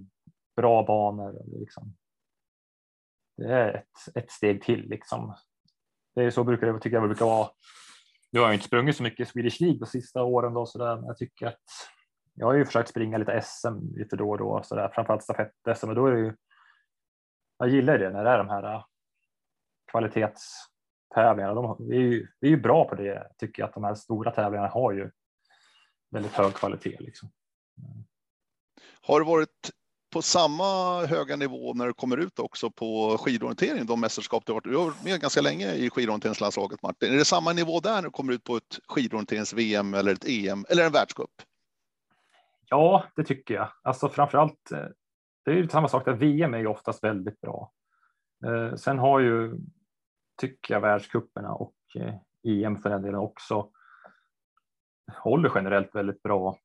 [0.56, 1.58] bra banor.
[1.58, 1.96] Liksom.
[3.36, 5.34] Det är ett, ett steg till liksom.
[6.14, 7.48] Det är så brukar det tycker jag brukar vara.
[8.32, 10.96] Nu har jag inte sprungit så mycket Swedish League de sista åren då så där,
[10.96, 11.62] men jag tycker att
[12.34, 15.88] jag har ju försökt springa lite SM lite då och då så där, framförallt stafett-SM,
[15.88, 16.36] Och då är det ju.
[17.58, 18.84] Jag gillar det när det är de här äh,
[19.90, 21.54] kvalitetstävlingarna.
[21.54, 23.94] De, vi, är ju, vi är ju bra på det tycker jag att de här
[23.94, 25.10] stora tävlingarna har ju
[26.10, 26.96] väldigt hög kvalitet.
[27.00, 27.30] Liksom.
[29.00, 29.70] Har det varit
[30.10, 34.54] på samma höga nivå när du kommer ut också på skidorientering, de mästerskap du har
[34.54, 37.12] varit, du har varit med ganska länge i skidorienteringslandslaget Martin.
[37.12, 40.64] Är det samma nivå där när du kommer ut på ett skidorienterings-VM eller ett EM
[40.68, 41.30] eller en världscup?
[42.68, 43.72] Ja, det tycker jag.
[43.82, 44.84] Alltså framförallt, eh,
[45.44, 46.12] det är ju samma sak där.
[46.12, 47.72] VM är ju oftast väldigt bra.
[48.44, 49.58] Eh, sen har ju,
[50.40, 53.70] tycker jag, världscuperna och eh, EM för den delen också
[55.16, 56.56] håller generellt väldigt bra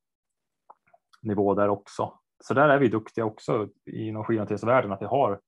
[1.22, 5.42] nivå där också så där är vi duktiga också inom skidhanteringsvärlden att vi har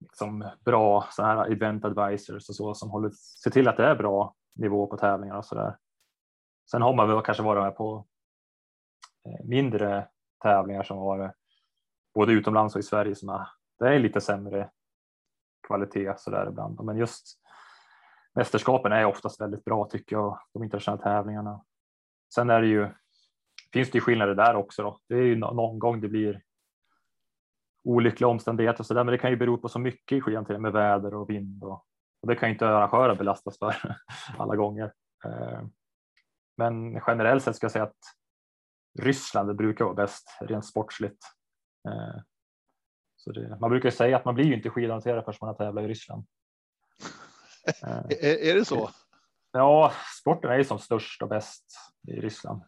[0.00, 3.10] liksom bra så här event advisors och så som håller,
[3.42, 5.76] ser till att det är bra nivå på tävlingar och så där.
[6.70, 8.06] Sen har man väl kanske varit med på
[9.26, 10.08] eh, mindre
[10.42, 11.34] tävlingar som har
[12.14, 13.48] både utomlands och i Sverige som är,
[13.78, 14.70] det är lite sämre
[15.66, 16.84] kvalitet så där ibland.
[16.84, 17.38] Men just
[18.34, 21.64] mästerskapen är oftast väldigt bra tycker jag, de internationella tävlingarna.
[22.34, 22.88] Sen är det ju,
[23.74, 24.98] finns det ju skillnader där också då.
[25.08, 26.42] Det är ju någon gång det blir
[27.84, 30.62] olyckliga omständigheter och så där, men det kan ju bero på så mycket i skidhantering
[30.62, 31.84] med väder och vind och,
[32.22, 33.96] och det kan ju inte arrangören belastas för
[34.38, 34.92] alla gånger.
[35.24, 35.62] Eh,
[36.56, 38.00] men generellt sett ska jag säga att
[38.98, 41.24] Ryssland brukar vara bäst rent sportsligt.
[41.88, 42.20] Eh,
[43.16, 45.84] så det, man brukar säga att man blir ju inte skidhanterare förrän man har tävlat
[45.84, 46.26] i Ryssland.
[48.10, 48.90] är, är det så?
[49.52, 51.64] Ja, sporten är ju som störst och bäst
[52.08, 52.62] i Ryssland.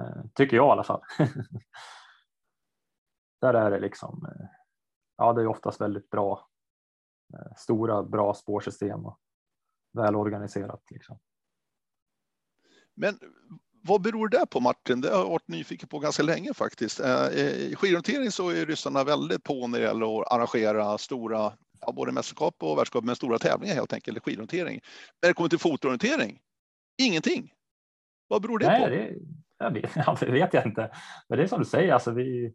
[0.00, 1.02] Eh, tycker jag i alla fall.
[3.40, 4.26] Där är det liksom.
[4.26, 4.46] Eh,
[5.16, 6.46] ja, det är oftast väldigt bra.
[7.56, 9.18] Stora, bra spårsystem och
[9.92, 10.82] välorganiserat.
[10.90, 11.18] Liksom.
[12.94, 13.18] Men
[13.82, 15.00] vad beror det på Martin?
[15.00, 17.00] Det har jag varit nyfiken på ganska länge faktiskt.
[17.00, 21.92] Eh, I skidorientering så är ryssarna väldigt på när det gäller att arrangera stora, ja,
[21.92, 24.80] både mästerskap och världscup, men stora tävlingar helt enkelt, i skidorientering.
[25.22, 26.40] När det kommer till fotorientering,
[27.02, 27.52] ingenting.
[28.28, 28.88] Vad beror det Nej, på?
[28.88, 29.14] Det,
[29.60, 30.90] jag vet, ja, det vet jag inte.
[31.28, 32.54] Men det är som du säger, alltså vi,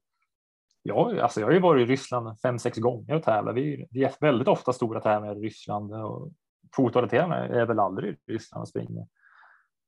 [0.84, 3.56] ja, alltså jag har ju varit i Ryssland fem, sex gånger och tävlat.
[3.56, 6.32] Vi, vi är väldigt ofta stora tävlingar i Ryssland och
[6.76, 9.08] fotorientering är väl aldrig i Ryssland och springer.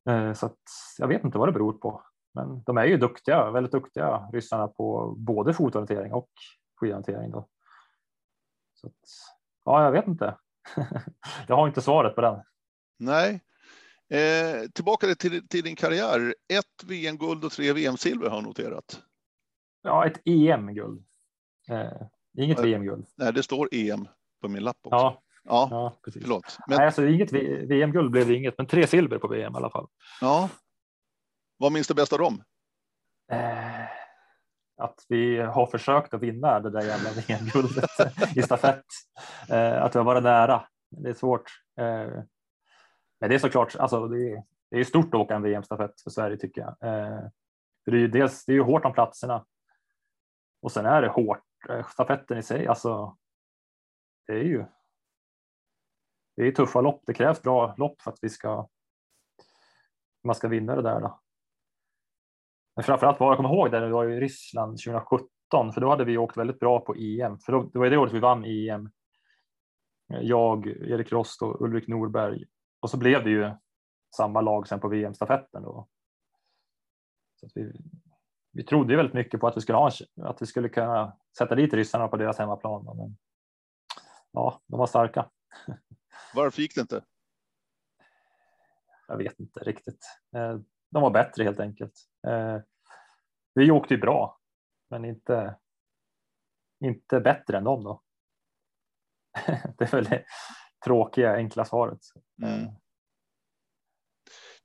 [0.10, 0.60] Eh, så att
[0.98, 2.02] jag vet inte vad det beror på.
[2.34, 6.30] Men de är ju duktiga, väldigt duktiga ryssarna på både fotorientering och
[6.76, 7.32] skidhantering.
[7.32, 7.48] Då.
[8.74, 8.94] Så att,
[9.66, 10.38] ja, jag vet inte.
[11.48, 12.42] jag har inte svaret på den.
[13.00, 13.42] Nej.
[14.10, 16.36] Eh, tillbaka till, till din karriär.
[16.54, 19.02] Ett VM-guld och tre VM-silver har jag noterat.
[19.82, 21.04] Ja, ett EM-guld.
[21.70, 23.06] Eh, inget VM-guld.
[23.18, 24.08] Nej, det står EM
[24.42, 24.96] på min lapp också.
[24.96, 26.22] Ja, Ja, ja precis.
[26.22, 26.58] förlåt.
[26.68, 26.78] Men...
[26.78, 27.32] Nej, alltså inget
[27.72, 29.88] VM-guld blev det inget, men tre silver på VM i alla fall.
[30.22, 30.50] Ja.
[31.58, 32.44] Vad minns du bäst av dem?
[33.32, 33.84] Eh,
[34.82, 37.90] att vi har försökt att vinna det där jävla VM-guldet
[38.38, 38.86] i stafett.
[39.50, 40.64] Eh, att vi har varit nära.
[41.04, 41.52] Det är svårt.
[41.80, 42.24] Eh,
[43.20, 46.10] men det är såklart, alltså det är, det är stort att åka en VM-stafett för
[46.10, 46.70] Sverige tycker jag.
[46.70, 47.22] Eh,
[47.84, 49.46] för det är ju dels, det är ju hårt om platserna.
[50.62, 53.18] Och sen är det hårt, eh, stafetten i sig, alltså.
[54.28, 54.66] Det är ju
[56.38, 57.04] det är tuffa lopp.
[57.06, 58.68] Det krävs bra lopp för att vi ska.
[60.24, 61.02] Man ska vinna det där.
[61.02, 61.20] Då.
[62.76, 66.06] Men framförallt vad jag kommer ihåg där det var i Ryssland 2017, för då hade
[66.06, 68.90] vi åkt väldigt bra på EM, för då, det var det året vi vann EM.
[70.08, 72.46] Jag, Erik Rost och Ulrik Norberg
[72.80, 73.52] och så blev det ju
[74.16, 75.88] samma lag sen på VM stafetten då.
[77.36, 77.72] Så vi,
[78.52, 81.56] vi trodde ju väldigt mycket på att vi skulle ha att vi skulle kunna sätta
[81.56, 82.86] dit ryssarna på deras hemmaplan.
[82.98, 83.18] Men
[84.32, 85.30] ja, de var starka.
[86.34, 87.04] Varför gick det inte?
[89.08, 90.06] Jag vet inte riktigt.
[90.36, 90.60] Eh,
[90.90, 91.94] de var bättre helt enkelt.
[92.28, 92.58] Eh,
[93.54, 94.40] vi åkte ju bra,
[94.90, 95.56] men inte.
[96.80, 98.02] Inte bättre än dem då.
[99.78, 100.26] Det är väl det
[100.86, 102.00] tråkiga enkla svaret.
[102.42, 102.64] Mm.
[102.64, 102.70] Eh.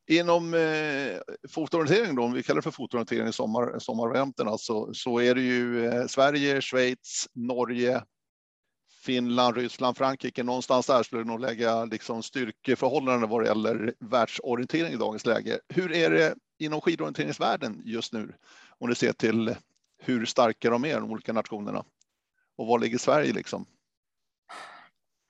[0.06, 5.20] Inom eh, fotorientering, då, om vi kallar det för fotorientering i sommar, sommarvarianten, alltså, så
[5.20, 8.02] är det ju eh, Sverige, Schweiz, Norge,
[9.04, 14.92] Finland, Ryssland, Frankrike, någonstans där skulle det nog lägga liksom styrkeförhållanden vad det gäller världsorientering
[14.92, 15.60] i dagens läge.
[15.68, 18.34] Hur är det inom skidorienteringsvärlden just nu?
[18.78, 19.54] Om du ser till
[19.98, 21.84] hur starka de är, de olika nationerna.
[22.56, 23.66] Och var ligger Sverige liksom?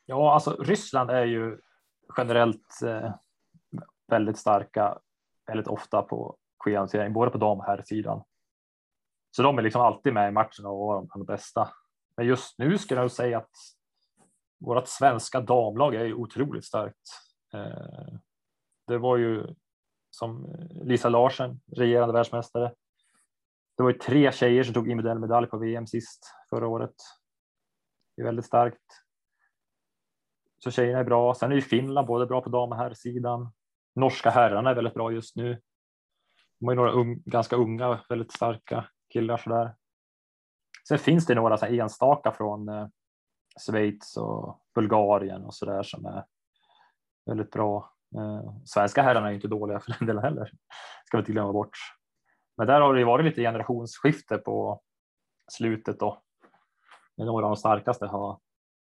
[0.06, 1.58] Ja, alltså Ryssland är ju
[2.16, 3.14] generellt eh,
[4.06, 4.98] väldigt starka,
[5.46, 8.22] väldigt ofta på skidhantering, både på dam och herrsidan.
[9.36, 11.70] Så de är liksom alltid med i matchen och var de bästa.
[12.16, 13.50] Men just nu skulle jag säga att
[14.60, 17.08] vårt svenska damlag är otroligt starkt.
[17.54, 18.14] Eh,
[18.86, 19.54] det var ju
[20.10, 22.74] som Lisa Larsen, regerande världsmästare.
[23.76, 26.94] Det var ju tre tjejer som tog individuell medalj på VM sist förra året.
[28.16, 28.82] Det är väldigt starkt.
[30.64, 31.34] Så tjejerna är bra.
[31.34, 33.52] Sen är ju Finland både bra på dam och herrsidan.
[33.94, 35.60] Norska herrarna är väldigt bra just nu.
[36.58, 39.74] De har ju några un ganska unga, väldigt starka killar sådär.
[40.88, 42.86] Sen finns det några så enstaka från eh,
[43.66, 46.24] Schweiz och Bulgarien och så där som är
[47.26, 47.92] väldigt bra.
[48.16, 50.50] Eh, svenska herrarna är inte dåliga för den delen heller,
[51.04, 51.76] ska vi inte glömma bort.
[52.56, 54.82] Men där har det varit lite generationsskifte på
[55.52, 56.22] slutet då.
[57.16, 58.40] Några av de starkaste har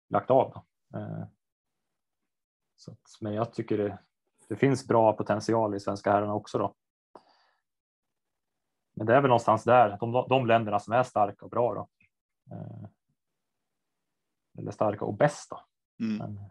[0.09, 0.53] lagt av.
[0.95, 1.27] Eh,
[2.81, 3.99] så att, men jag tycker det,
[4.47, 6.75] det finns bra potential i svenska herrarna också då.
[8.95, 11.89] Men det är väl någonstans där, de, de länderna som är starka och bra då.
[12.55, 12.89] Eh,
[14.57, 15.59] eller starka och bästa.
[15.99, 16.17] Mm.
[16.17, 16.49] Men...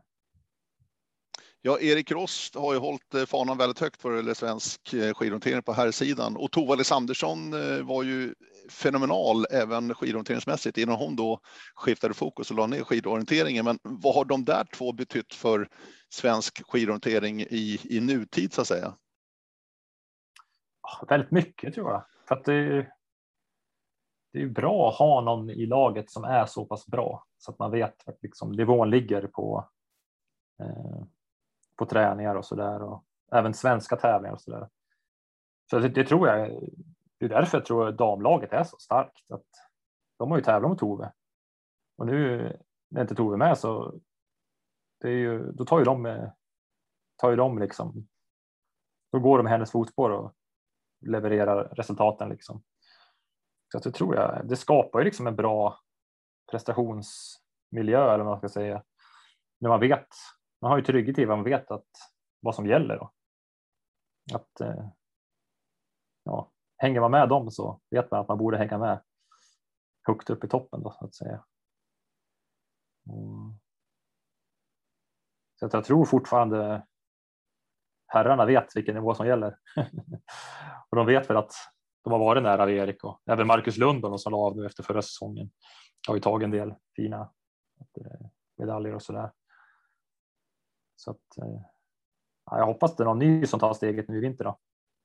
[1.62, 5.73] Ja, Erik Rost har ju hållit eh, fanan väldigt högt för svensk eh, skidorientering på
[5.73, 8.35] här sidan och Tova Alexandersson eh, var ju
[8.70, 11.40] fenomenal även skidorienteringsmässigt innan hon då
[11.75, 13.64] skiftade fokus och la ner skidorienteringen.
[13.64, 15.68] Men vad har de där två betytt för
[16.09, 18.94] svensk skidorientering i, i nutid så att säga?
[21.09, 22.05] Väldigt mycket tror jag.
[22.29, 22.87] För att det,
[24.33, 27.59] det är bra att ha någon i laget som är så pass bra så att
[27.59, 29.68] man vet att liksom nivån ligger på
[30.61, 31.03] eh,
[31.81, 34.69] på träningar och så där och även svenska tävlingar och så där.
[35.71, 36.69] Så det, det, tror jag.
[37.19, 39.47] Det är därför jag tror damlaget är så starkt att
[40.19, 41.12] de har ju tävlat mot Tove
[41.99, 42.53] och nu
[42.88, 44.01] när inte Tove med så
[45.01, 46.31] det är ju, då tar ju de,
[47.16, 48.09] tar ju de liksom.
[49.12, 50.35] Då går de i hennes fotspår och
[51.07, 52.62] levererar resultaten liksom.
[53.73, 54.49] Så att det tror jag.
[54.49, 55.79] Det skapar ju liksom en bra
[56.51, 58.83] prestationsmiljö eller vad man ska säga.
[59.61, 60.09] När man vet
[60.61, 61.88] man har ju trygghet i vad man vet att
[62.40, 62.96] vad som gäller.
[62.96, 63.12] Då.
[64.35, 64.88] Att, eh,
[66.25, 69.03] ja, hänger man med dem så vet man att man borde hänga med
[70.07, 71.44] högt upp i toppen då, så att säga.
[73.07, 73.59] Mm.
[75.59, 76.87] så att jag tror fortfarande
[78.07, 79.59] herrarna vet vilken nivå som gäller.
[80.90, 81.53] och de vet väl att
[82.05, 85.03] de har varit nära Erik och även Marcus Lund som la av nu efter förra
[85.03, 85.51] säsongen
[86.09, 87.33] har ju tagit en del fina
[88.01, 89.33] eh, medaljer och så där.
[91.01, 91.61] Så att, eh,
[92.45, 94.59] ja, jag hoppas det är någon ny som tar steget nu i vinter då,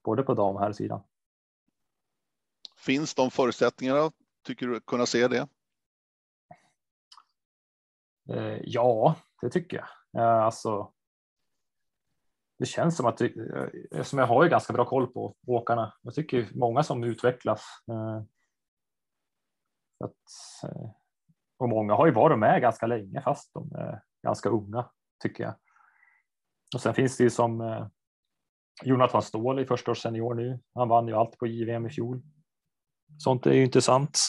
[0.03, 1.03] både på dam och här sidan.
[2.77, 4.11] Finns de förutsättningarna
[4.43, 5.47] tycker du kunna se det?
[8.29, 10.23] Eh, ja, det tycker jag.
[10.23, 10.93] Alltså.
[12.57, 13.21] Det känns som att
[14.03, 15.93] som jag har ju ganska bra koll på åkarna.
[16.01, 17.63] Jag tycker många som utvecklas.
[17.91, 18.21] Eh,
[19.99, 20.71] att,
[21.57, 25.55] och många har ju varit med ganska länge fast de är ganska unga tycker jag.
[26.75, 27.87] Och sen finns det ju som eh,
[28.83, 30.59] Jonathan Ståhl i första års senior nu.
[30.73, 32.21] Han vann ju allt på JVM i fjol.
[33.17, 34.19] Sånt är ju intressant.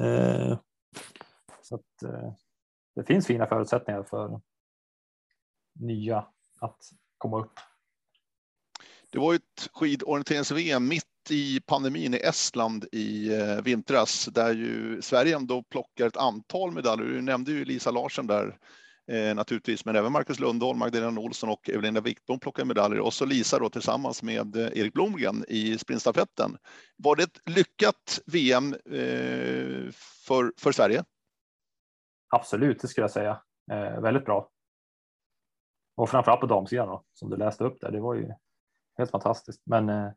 [0.00, 0.58] Eh,
[1.62, 2.32] så att, eh,
[2.94, 4.40] det finns fina förutsättningar för
[5.80, 6.26] nya
[6.60, 6.78] att
[7.18, 7.52] komma upp.
[9.10, 15.36] Det var ett skidorienterings-VM mitt i pandemin i Estland i eh, vintras där ju Sverige
[15.36, 17.06] ändå plockar ett antal medaljer.
[17.06, 18.58] Du nämnde ju Lisa Larsen där
[19.12, 23.24] eh, naturligtvis, men även Marcus Lundholm, Magdalena Olsson och Evelina Wickbom plockar medaljer och så
[23.24, 26.56] Lisa då tillsammans med eh, Erik Blomgren i sprintstafetten.
[26.96, 29.92] Var det ett lyckat VM eh,
[30.26, 31.04] för, för Sverige?
[32.28, 33.42] Absolut, det skulle jag säga.
[33.72, 34.50] Eh, väldigt bra.
[35.96, 37.90] Och framförallt på damsidan då, som du läste upp där.
[37.90, 38.32] Det var ju
[38.98, 39.62] helt fantastiskt.
[39.64, 40.10] Men eh,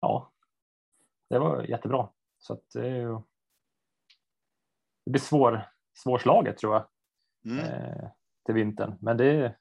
[0.00, 0.32] ja,
[1.30, 2.08] det var jättebra.
[2.38, 3.18] Så att det, är ju,
[5.04, 5.62] det blir svår,
[5.92, 6.86] svårslaget tror jag.
[7.44, 7.58] Mm.
[7.58, 8.10] Eh,
[8.50, 8.94] till vintern.
[9.00, 9.56] Men, det,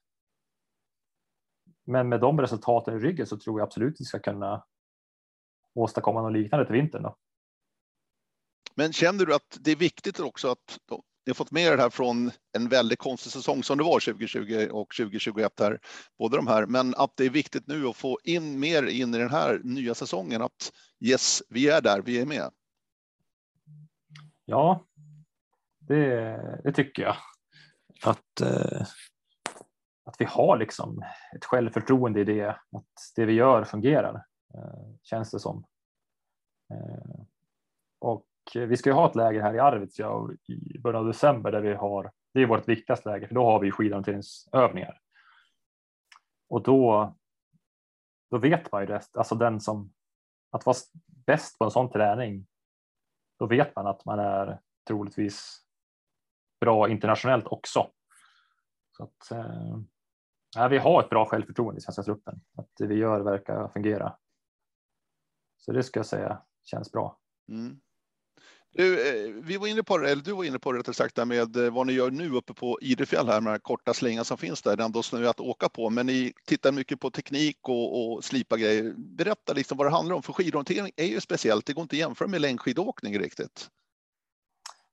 [1.86, 4.66] men med de resultaten i ryggen så tror jag absolut att vi ska kunna
[5.76, 7.04] åstadkomma något liknande till vintern.
[7.04, 7.16] Då.
[8.76, 10.80] Men känner du att det är viktigt också att
[11.26, 14.00] ni har fått med er det här från en väldigt konstig säsong som det var
[14.00, 15.80] 2020 och 2021 här,
[16.20, 19.18] båda de här, men att det är viktigt nu att få in mer in i
[19.18, 22.52] den här nya säsongen att yes, vi är där, vi är med.
[24.46, 24.86] Ja,
[25.80, 27.16] det, det tycker jag
[28.06, 28.82] att, eh,
[30.06, 31.04] att vi har liksom
[31.36, 35.66] ett självförtroende i det, att det vi gör fungerar, eh, känns det som.
[36.74, 37.24] Eh,
[38.00, 41.62] och vi ska ju ha ett läger här i Arvidsjaur i början av december där
[41.62, 45.02] vi har, det är vårt viktigaste läger, för då har vi skidhanteringsövningar.
[46.50, 47.14] Och då,
[48.32, 49.94] då vet man ju det, alltså den som,
[50.52, 52.48] att vara bäst på en sån träning,
[53.40, 55.66] då vet man att man är troligtvis
[56.60, 57.90] bra internationellt också.
[58.98, 62.42] Så att, eh, vi har ett bra självförtroende i svenska truppen.
[62.58, 64.16] Att det vi gör verkar fungera.
[65.58, 67.20] Så det ska jag säga känns bra.
[67.52, 67.80] Mm.
[68.72, 71.16] Du, eh, vi var inne på det, eller du var inne på det rättare sagt,
[71.16, 74.26] där med eh, vad ni gör nu uppe på Idefjäll här med den korta slingan
[74.26, 74.76] som finns där.
[74.76, 78.24] Det är ändå snö att åka på, men ni tittar mycket på teknik och, och
[78.24, 78.94] slipa grejer.
[78.98, 81.66] Berätta liksom vad det handlar om, för skidorientering är ju speciellt.
[81.66, 83.70] Det går inte att jämföra med längdskidåkning riktigt.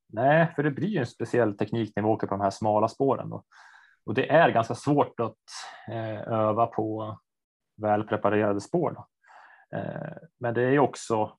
[0.08, 2.88] Nej, för det blir ju en speciell teknik när vi åker på de här smala
[2.88, 3.30] spåren.
[3.30, 3.44] Då.
[4.04, 5.36] Och det är ganska svårt att
[5.88, 7.18] eh, öva på
[7.76, 8.90] väl preparerade spår.
[8.90, 9.06] Då.
[9.78, 11.36] Eh, men det är också,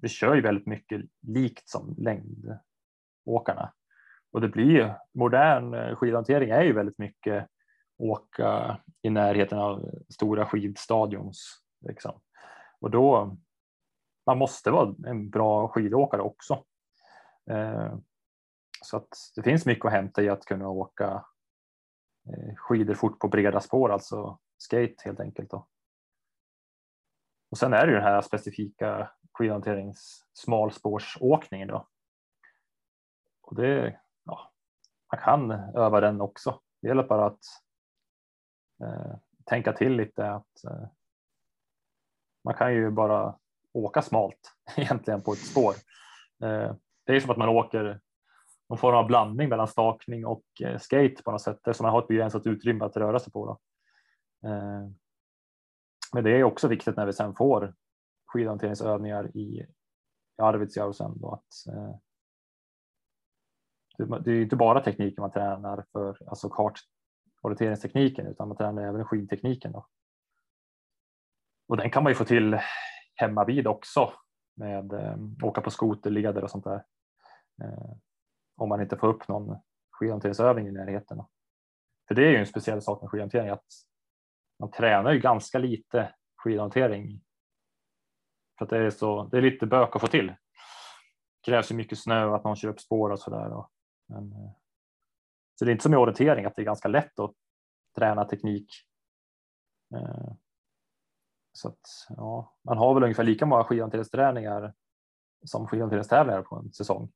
[0.00, 3.72] vi kör ju väldigt mycket likt som längdåkarna.
[4.32, 7.46] Och det blir ju, modern eh, skidhantering är ju väldigt mycket
[7.98, 11.62] åka i närheten av stora skidstadions.
[11.80, 12.20] Liksom.
[12.80, 13.36] Och då,
[14.26, 16.64] man måste vara en bra skidåkare också.
[17.50, 17.94] Eh,
[18.84, 21.24] så att det finns mycket att hämta i att kunna åka
[22.28, 25.50] eh, skidor fort på breda spår, alltså skate helt enkelt.
[25.50, 25.66] Då.
[27.50, 31.88] Och sen är det ju den här specifika skidhanterings smalspårsåkningen då.
[33.42, 34.52] Och det, ja,
[35.12, 36.60] man kan öva den också.
[36.82, 37.44] Det gäller bara att
[38.82, 40.88] eh, tänka till lite att eh,
[42.44, 43.38] man kan ju bara
[43.72, 45.74] åka smalt egentligen på ett spår.
[46.42, 46.74] Eh,
[47.04, 48.00] det är som att man åker
[48.68, 52.02] någon form av blandning mellan stakning och eh, skate på något sätt eftersom man har
[52.02, 53.46] ett begränsat utrymme att röra sig på.
[53.46, 53.58] Då.
[54.48, 54.88] Eh,
[56.12, 57.74] men det är också viktigt när vi sen får
[58.26, 59.66] skidhanteringsövningar i
[60.42, 61.94] Arvidsjaur sen då att eh,
[64.20, 69.72] det är inte bara tekniken man tränar för, alltså kartorienteringstekniken, utan man tränar även skidtekniken.
[69.72, 69.86] Då.
[71.68, 72.58] Och den kan man ju få till
[73.14, 74.12] hemma vid också
[74.54, 76.84] med eh, åka på skoterleder och sånt där.
[77.62, 77.92] Eh,
[78.56, 79.56] om man inte får upp någon
[79.90, 81.22] skidhanteringsövning i närheten.
[82.08, 83.66] För det är ju en speciell sak med skidhantering att
[84.58, 87.20] man tränar ju ganska lite skidhantering.
[88.58, 90.26] För att det är, så, det är lite bök att få till.
[90.26, 90.36] Det
[91.44, 93.64] krävs ju mycket snö och att någon kör upp spår och sådär.
[94.08, 94.50] Men, eh,
[95.54, 97.34] så det är inte som i orientering att det är ganska lätt att
[97.96, 98.68] träna teknik.
[99.94, 100.32] Eh,
[101.52, 104.74] så att, ja, man har väl ungefär lika många skidhanteringsträningar
[105.44, 107.12] som skidhanteringstävlingar på en säsong.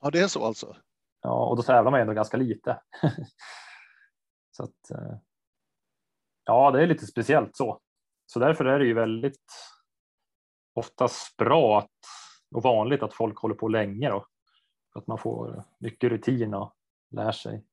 [0.00, 0.76] Ja, det är så alltså?
[1.22, 2.80] Ja, och då tävlar man ändå ganska lite.
[4.50, 5.16] så att, eh,
[6.44, 7.80] ja, det är lite speciellt så.
[8.26, 9.52] Så därför är det ju väldigt
[10.74, 11.90] oftast bra att,
[12.54, 14.26] och vanligt att folk håller på länge då.
[14.94, 16.74] Att man får mycket rutin och
[17.10, 17.64] lär sig.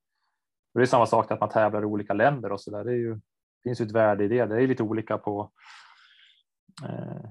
[0.74, 2.84] Och det är samma sak att man tävlar i olika länder och så där.
[2.84, 3.20] Det är ju,
[3.68, 4.46] finns ju ett värde i det.
[4.46, 5.52] Det är lite olika på
[6.84, 7.30] eh,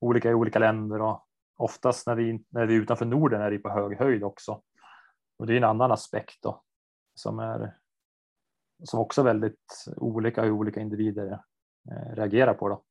[0.00, 1.26] olika i olika länder och
[1.56, 4.62] oftast när vi, när vi är utanför Norden är det på hög höjd också.
[5.38, 6.62] Och det är en annan aspekt då
[7.14, 7.76] som är
[8.84, 11.32] som också är väldigt olika hur olika individer
[11.90, 12.68] eh, reagerar på.
[12.68, 12.84] Då.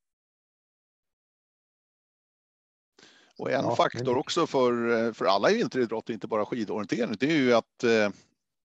[3.37, 7.37] Och en ja, faktor också för, för alla i vinteridrott, inte bara skidorientering, det är
[7.37, 8.09] ju att eh,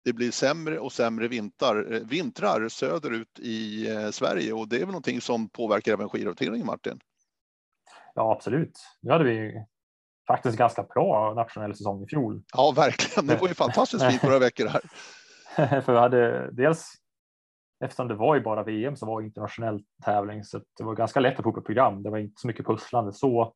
[0.05, 4.89] det blir sämre och sämre vintrar, eh, vintrar söderut i Sverige och det är väl
[4.89, 7.01] någonting som påverkar även skidorienteringen, Martin?
[8.15, 8.79] Ja, absolut.
[9.01, 9.65] Nu hade vi
[10.27, 12.43] faktiskt ganska bra nationell säsong i fjol.
[12.53, 13.27] Ja, verkligen.
[13.27, 14.83] Det var ju fantastiskt fint några veckor här.
[15.81, 17.01] För vi hade dels
[17.85, 21.39] eftersom det var ju bara VM som var internationell tävling så det var ganska lätt
[21.39, 22.03] att få ett program.
[22.03, 23.55] Det var inte så mycket pusslande så.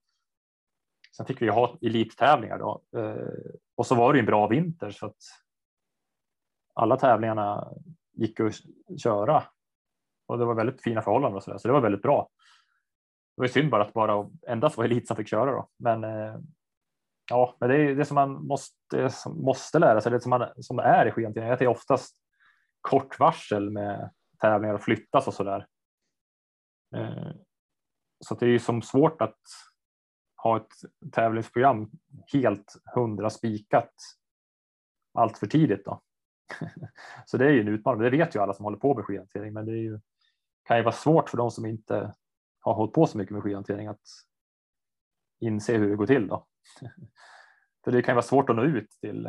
[1.17, 5.07] Sen fick vi ha elittävlingar då eh, och så var det en bra vinter så
[5.07, 5.17] att
[6.75, 7.73] alla tävlingarna
[8.13, 8.55] gick att
[9.03, 9.45] köra
[10.27, 12.29] och det var väldigt fina förhållanden och så, där, så det var väldigt bra.
[13.37, 16.37] Det var synd bara att bara endast var elit som fick köra då, men eh,
[17.31, 20.79] ja, men det är det som man måste, måste lära sig, det som, man, som
[20.79, 22.17] är i skidhantering, att det är oftast
[22.81, 24.11] kort varsel med
[24.41, 25.67] tävlingar och flyttas och eh, så där.
[28.21, 29.41] Så det är ju som svårt att
[30.43, 31.91] ha ett tävlingsprogram
[32.33, 33.95] helt hundra spikat
[35.15, 36.03] allt för tidigt då.
[37.27, 38.03] Så det är ju en utmaning.
[38.03, 40.01] Det vet ju alla som håller på med skidhantering, men det är ju,
[40.65, 42.15] kan ju vara svårt för de som inte
[42.61, 44.03] har hållit på så mycket med skidhantering att
[45.41, 46.47] inse hur det går till då.
[47.85, 49.27] För det kan ju vara svårt att nå ut till,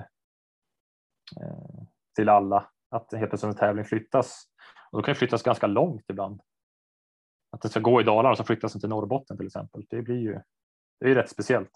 [1.41, 1.83] eh,
[2.15, 4.45] till alla att helt plötsligt en tävling flyttas.
[4.91, 6.41] Och då kan det flyttas ganska långt ibland.
[7.51, 9.85] Att det ska gå i Dalarna och så flyttas den till Norrbotten till exempel.
[9.89, 10.33] Det blir ju,
[10.99, 11.71] det är ju rätt speciellt.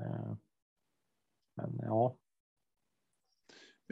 [0.00, 0.34] Eh,
[1.56, 2.16] men ja.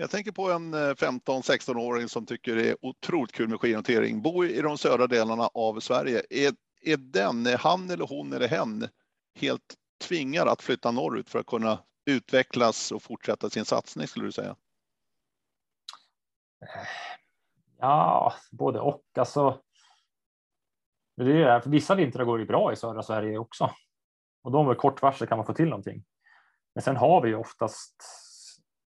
[0.01, 4.47] Jag tänker på en eh, 15-16-åring som tycker det är otroligt kul med skidnotering, Bor
[4.47, 6.23] i de södra delarna av Sverige.
[6.31, 8.89] Är, är den, är han eller hon eller hen
[9.35, 9.75] helt
[10.09, 14.57] tvingad att flytta norrut för att kunna utvecklas och fortsätta sin satsning skulle du säga?
[16.63, 16.87] Eh,
[17.79, 19.05] ja, både och.
[19.19, 19.61] Alltså,
[21.17, 23.71] det är, för vissa vintrar går det bra i södra Sverige också.
[24.43, 26.05] Och då med kort varsel kan man få till någonting.
[26.75, 28.05] Men sen har vi oftast,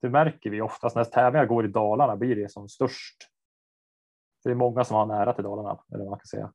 [0.01, 3.23] det märker vi oftast när tävlingar går i Dalarna blir det som störst.
[4.43, 6.53] För det är många som har nära till Dalarna, eller vad man kan säga.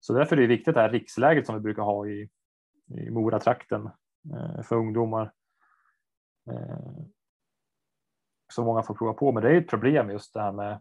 [0.00, 2.28] Så därför är det viktigt det här riksläget som vi brukar ha i,
[2.86, 3.86] i Moratrakten
[4.34, 5.32] eh, för ungdomar.
[6.50, 7.04] Eh,
[8.52, 9.32] så många får prova på.
[9.32, 10.80] Men det är ett problem just det här med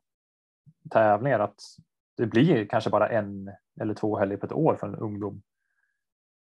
[0.90, 1.60] tävlingar att
[2.18, 3.52] det blir kanske bara en
[3.82, 5.42] eller två helger på ett år för en ungdom.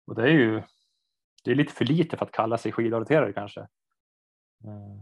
[0.08, 0.64] Och det är ju
[1.44, 3.68] det är lite för lite för att kalla sig skidorienterare kanske.
[4.64, 5.02] Eh,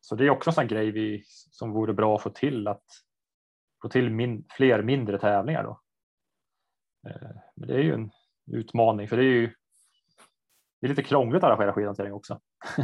[0.00, 2.84] Så det är också en sån grej vi, som vore bra att få till att
[3.82, 5.80] få till min, fler mindre tävlingar då.
[7.10, 8.10] Eh, Men det är ju en
[8.52, 9.54] utmaning för det är ju
[10.80, 12.40] det är lite krångligt att arrangera skidhantering också.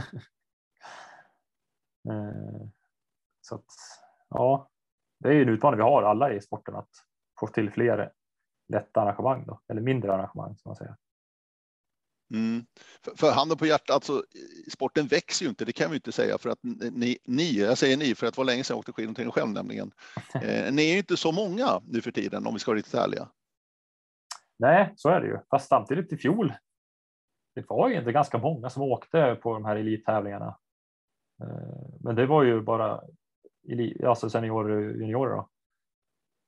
[2.11, 2.67] Eh,
[3.41, 3.67] Så att,
[4.29, 4.71] ja,
[5.19, 6.89] det är ju en utmaning vi har alla i sporten att
[7.41, 8.13] få till fler
[8.69, 10.97] lätta arrangemang då, eller mindre arrangemang som man säger.
[12.31, 12.65] Mm.
[13.05, 14.25] För, för handen på hjärtat, alltså,
[14.73, 17.97] sporten växer ju inte, det kan vi inte säga för att ni, ni jag säger
[17.97, 19.93] ni för att det var länge sedan jag åkte skidåkning själv nämligen.
[20.35, 22.95] Eh, ni är ju inte så många nu för tiden om vi ska vara riktigt
[22.95, 23.29] ärliga.
[24.59, 25.39] Nej, så är det ju.
[25.51, 26.53] Fast samtidigt i fjol,
[27.55, 30.59] det var ju inte ganska många som åkte på de här elittävlingarna.
[31.43, 33.01] Eh, men det var ju bara
[34.07, 35.37] alltså seniorer juniorer.
[35.37, 35.49] Då.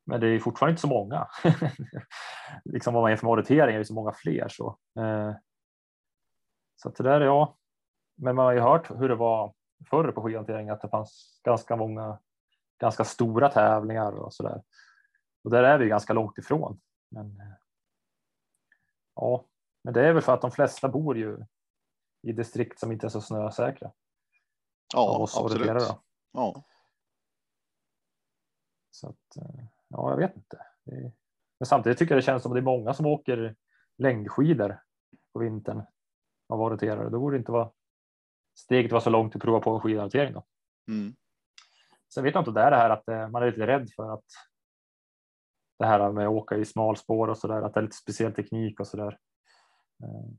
[0.07, 1.29] Men det är fortfarande inte så många.
[2.65, 4.49] liksom om man jämför med orientering är det så många fler.
[4.49, 5.35] Så, eh,
[6.77, 7.57] så att det där är ja.
[8.15, 9.55] Men man har ju hört hur det var
[9.91, 12.19] förr på skidhantering att det fanns ganska många
[12.83, 14.63] ganska stora tävlingar och så där.
[15.45, 16.81] Och där är vi ganska långt ifrån.
[17.09, 17.55] Men, eh,
[19.15, 19.45] ja,
[19.83, 21.45] men det är väl för att de flesta bor ju
[22.23, 23.93] i distrikt som inte är så snösäkra.
[24.95, 25.83] Ja, absolut.
[26.33, 26.65] Ja.
[28.91, 30.67] Så att, eh, ja, jag vet inte.
[31.59, 33.57] Men samtidigt tycker jag det känns som att det är många som åker
[33.99, 34.83] längdskidor
[35.33, 35.83] på vintern
[36.53, 37.11] av orienterare.
[37.11, 37.71] Då borde inte vara
[38.59, 40.45] steget var så långt att prova på en skidhantering då.
[40.89, 41.15] Mm.
[42.15, 43.91] Sen vet jag inte om det är det här att eh, man är lite rädd
[43.97, 44.25] för att
[45.79, 48.35] det här med att åka i smalspår och så där, att det är lite speciell
[48.35, 49.19] teknik och så där.
[50.03, 50.31] Eh,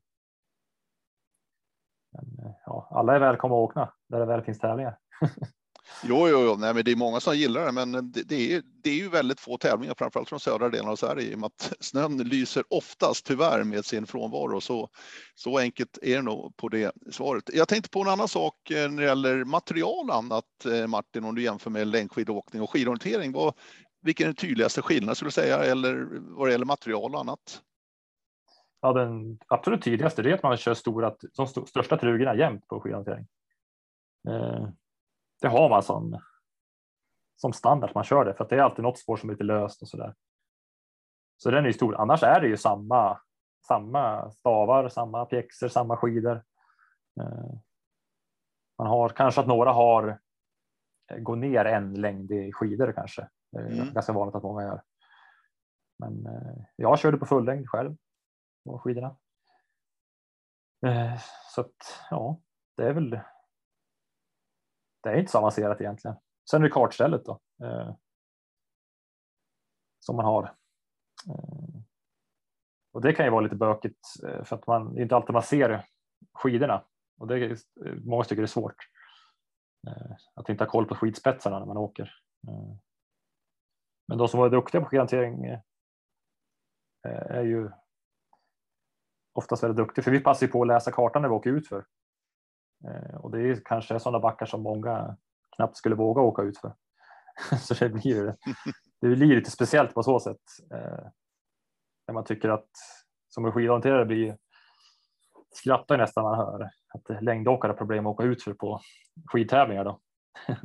[2.11, 4.97] men, ja, alla är välkomna att åka där det väl finns tävlingar.
[6.03, 6.55] Jo, jo, jo.
[6.55, 9.09] Nej, men det är många som gillar det, men det, det, är, det är ju
[9.09, 12.63] väldigt få tävlingar, framförallt från södra delen av Sverige, i och med att snön lyser
[12.69, 14.61] oftast tyvärr med sin frånvaro.
[14.61, 14.89] Så,
[15.35, 17.49] så enkelt är det nog på det svaret.
[17.53, 21.23] Jag tänkte på en annan sak eh, när det gäller material och annat, eh, Martin,
[21.23, 23.31] om du jämför med längdskidåkning och skidorientering.
[23.31, 23.53] Vad,
[24.01, 27.61] vilken är den tydligaste skillnaden skulle du säga, eller vad det gäller material och annat?
[28.81, 33.27] Ja, den absolut tydligaste är att man kör stora, de största trugorna jämt på skidhantering.
[34.27, 34.67] Eh,
[35.43, 36.19] det har man som,
[37.35, 39.43] som standard man kör det för att det är alltid något spår som är lite
[39.43, 40.15] löst och så där.
[41.37, 41.95] Så den är ju stor.
[41.95, 43.19] Annars är det ju samma,
[43.67, 46.43] samma stavar, samma pjäxor, samma skidor.
[47.21, 47.53] Eh,
[48.77, 50.19] man har kanske att några har
[51.11, 53.29] eh, gå ner en längd i skidor kanske.
[53.51, 53.93] Det är mm.
[53.93, 54.81] ganska vanligt att många gör.
[55.99, 57.95] Men eh, jag körde på full längd själv
[58.65, 59.15] på skidorna.
[61.55, 62.39] Så att ja,
[62.77, 63.19] det är väl
[65.03, 66.17] det är inte så avancerat egentligen.
[66.49, 67.39] Sen är det kartstället då.
[67.63, 67.95] Eh,
[69.99, 70.43] som man har.
[71.29, 71.81] Eh,
[72.91, 75.85] och det kan ju vara lite bökigt eh, för att man inte alltid man ser
[76.33, 76.85] skidorna
[77.19, 78.89] och det är, eh, många tycker det är svårt.
[79.87, 82.11] Eh, att inte ha koll på skidspetsarna när man åker.
[82.47, 82.75] Eh,
[84.07, 85.59] men de som var duktiga på skidhantering eh,
[87.05, 87.71] är ju
[89.33, 91.67] oftast väldigt duktiga för vi passar ju på att läsa kartan när vi åker ut
[91.67, 91.85] för.
[92.87, 95.17] Eh, och det är kanske sådana backar som många
[95.55, 96.75] knappt skulle våga åka ut för.
[97.59, 98.35] så det blir,
[99.01, 100.41] det blir lite speciellt på så sätt.
[100.71, 101.07] Eh,
[102.07, 102.69] när man tycker att
[103.29, 104.37] som skidorienterare blir
[105.51, 108.81] skrattar nästan när man hör att längdåkare har problem att åka ut för på
[109.25, 109.83] skidtävlingar.
[109.83, 109.99] Då.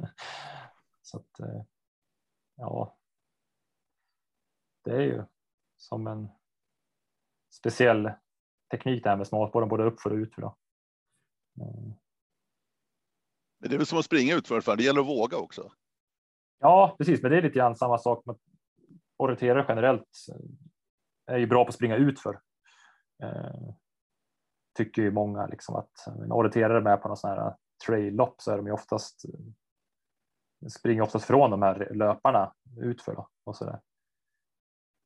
[1.02, 1.62] så att, eh,
[2.56, 2.96] ja,
[4.84, 5.24] det är ju
[5.76, 6.28] som en
[7.50, 8.10] speciell
[8.70, 10.42] teknik det här med smalspåren både uppför och utför.
[10.42, 10.56] Då.
[13.58, 15.72] Men det är väl som att springa utför, det gäller att våga också.
[16.58, 18.36] Ja, precis, men det är lite grann samma sak med
[19.16, 20.08] orienterare generellt
[21.26, 22.40] är ju bra på att springa utför.
[23.22, 23.74] Eh,
[24.76, 27.56] tycker ju många liksom att en orienterare med på någon sån här
[27.86, 33.28] trail-lopp så är de ju oftast eh, springer oftast från de här löparna utför då,
[33.44, 33.80] och så där.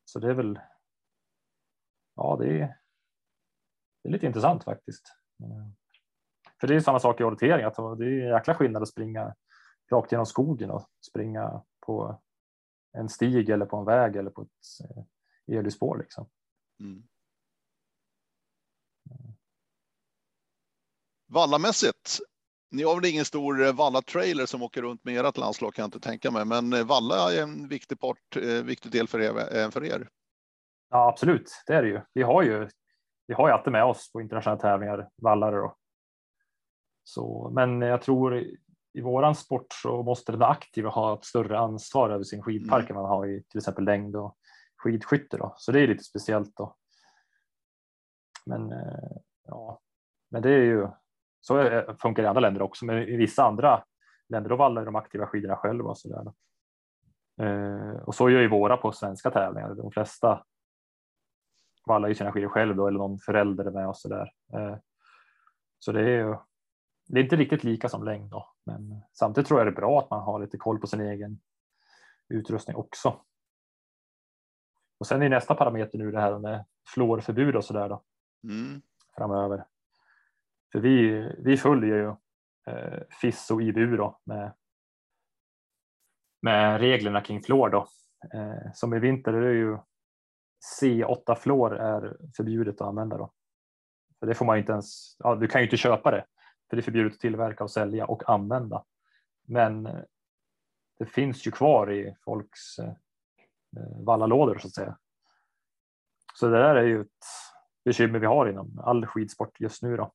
[0.04, 0.60] Så det är väl.
[2.14, 2.78] Ja, det är.
[4.02, 5.16] Det är lite intressant faktiskt.
[5.44, 5.74] Mm
[6.62, 9.34] för det är samma sak i orientering, att det är en jäkla skillnad att springa
[9.90, 12.20] rakt genom skogen och springa på
[12.92, 14.48] en stig eller på en väg eller på ett
[15.48, 15.98] eh, elljusspår.
[15.98, 16.28] Liksom.
[16.80, 17.02] Mm.
[21.26, 22.18] Vallamässigt,
[22.70, 25.86] ni har väl ingen stor eh, Valla-trailer som åker runt med ert landslag kan jag
[25.86, 29.84] inte tänka mig, men eh, Valla är en viktig, part, viktig del för er, för
[29.84, 30.08] er.
[30.90, 32.00] Ja, absolut, det är det ju.
[32.12, 32.68] Vi har ju,
[33.26, 35.78] vi har ju alltid med oss på internationella tävlingar, vallare och
[37.04, 38.44] så, men jag tror
[38.92, 42.96] i våran sport så måste den aktiva ha ett större ansvar över sin skidpark mm.
[42.96, 44.36] än man har i till exempel längd och
[44.76, 45.36] skidskytte.
[45.36, 45.54] Då.
[45.56, 46.56] Så det är lite speciellt.
[46.56, 46.76] Då.
[48.46, 49.80] Men eh, ja,
[50.30, 50.88] men det är ju
[51.40, 51.54] så
[51.98, 52.84] funkar det i andra länder också.
[52.84, 53.84] Men i vissa andra
[54.28, 56.32] länder då vallar de aktiva skidorna själva och så där.
[57.46, 59.74] Eh, och så gör ju våra på svenska tävlingar.
[59.74, 60.44] De flesta
[61.86, 64.32] vallar ju sina skidor själv då eller någon förälder med och så där.
[64.54, 64.76] Eh,
[65.78, 66.36] så det är ju
[67.12, 69.98] det är inte riktigt lika som längd då, men samtidigt tror jag det är bra
[69.98, 71.40] att man har lite koll på sin egen
[72.28, 73.20] utrustning också.
[74.98, 78.02] Och sen är nästa parameter nu det här med fluorförbud och så där då
[78.44, 78.82] mm.
[79.16, 79.64] framöver.
[80.72, 82.08] För vi, vi följer ju
[82.66, 84.52] eh, FIS och IBU då med,
[86.42, 87.88] med reglerna kring fluor då.
[88.34, 89.78] Eh, som i vinter är det ju
[90.80, 93.32] C8 fluor är förbjudet att använda då.
[94.18, 96.24] För det får man inte ens, ja, du kan ju inte köpa det
[96.72, 98.84] för det är förbjudet att tillverka och sälja och använda.
[99.46, 100.00] Men eh,
[100.98, 102.88] det finns ju kvar i folks eh,
[103.76, 104.98] eh, vallalådor så att säga.
[106.34, 107.24] Så det där är ju ett
[107.84, 110.12] bekymmer vi har inom all skidsport just nu då.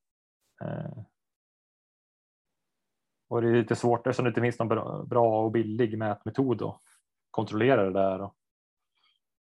[3.28, 6.82] Och det är lite svårt eftersom det inte finns någon bra och billig mätmetod att
[7.32, 8.32] kontrollera det där.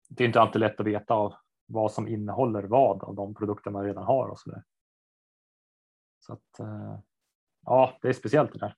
[0.08, 1.34] Det är inte alltid lätt att veta av
[1.66, 4.62] vad som innehåller vad av de produkter man redan har och så där.
[6.26, 6.98] Så att eh,
[7.64, 8.76] ja, det är speciellt det där.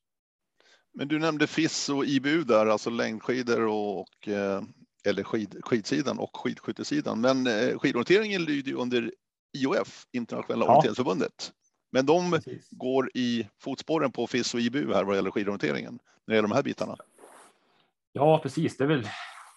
[0.93, 4.63] Men du nämnde FIS och IBU där, alltså längdskidor och, och eh,
[5.07, 7.21] eller skid, skidsidan och skidskyttesidan.
[7.21, 9.13] Men eh, skidorienteringen lyder ju under
[9.57, 10.71] IOF, Internationella ja.
[10.71, 11.53] orienteringsförbundet.
[11.93, 12.69] Men de Precis.
[12.71, 16.55] går i fotspåren på FIS och IBU här vad gäller skidorienteringen när det gäller de
[16.55, 16.97] här bitarna.
[18.13, 18.77] Ja, precis.
[18.77, 19.03] Det är väl,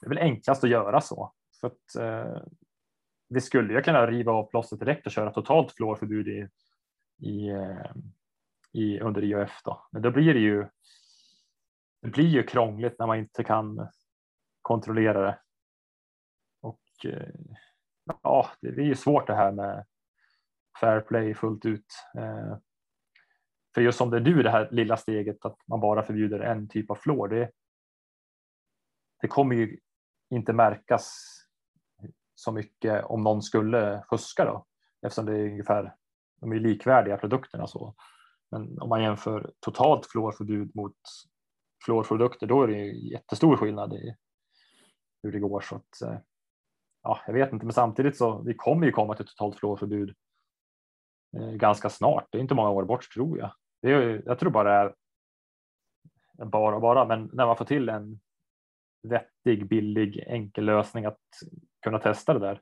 [0.02, 1.34] det är väl enklast att göra så.
[1.62, 2.42] För att, eh,
[3.30, 6.48] vi skulle ju kunna riva av plåstret direkt och köra totalt fluorförbud i,
[7.18, 7.92] i, eh,
[8.72, 9.62] i, under IOF.
[9.64, 9.88] Då.
[9.92, 10.68] Men då blir det ju
[12.02, 13.88] det blir ju krångligt när man inte kan
[14.62, 15.40] kontrollera det.
[16.62, 17.30] Och eh,
[18.24, 19.86] ja, det är ju svårt det här med
[20.80, 21.86] fair play fullt ut.
[22.18, 22.58] Eh,
[23.76, 26.70] för just som det är nu det här lilla steget att man bara förbjuder en
[26.70, 27.52] typ av fluor, det,
[29.22, 29.80] det kommer ju
[30.30, 31.14] inte märkas
[32.36, 34.66] så mycket om någon skulle fuska då
[35.02, 35.96] eftersom det är ungefär
[36.40, 37.96] de är likvärdiga produkterna så.
[38.52, 40.98] Men om man jämför totalt fluorförbud mot
[41.86, 44.16] fluorprodukter då är det jättestor skillnad i
[45.24, 46.20] hur det går så att eh,
[47.04, 50.16] ja, jag vet inte, men samtidigt så vi kommer ju komma till totalt fluorförbud
[51.38, 52.28] eh, ganska snart.
[52.32, 53.52] Det är inte många år bort tror jag.
[53.82, 54.94] Det är, jag tror bara det
[56.44, 58.20] är bara bara, men när man får till en
[59.04, 61.20] vettig, billig, enkel lösning att
[61.82, 62.62] kunna testa det där.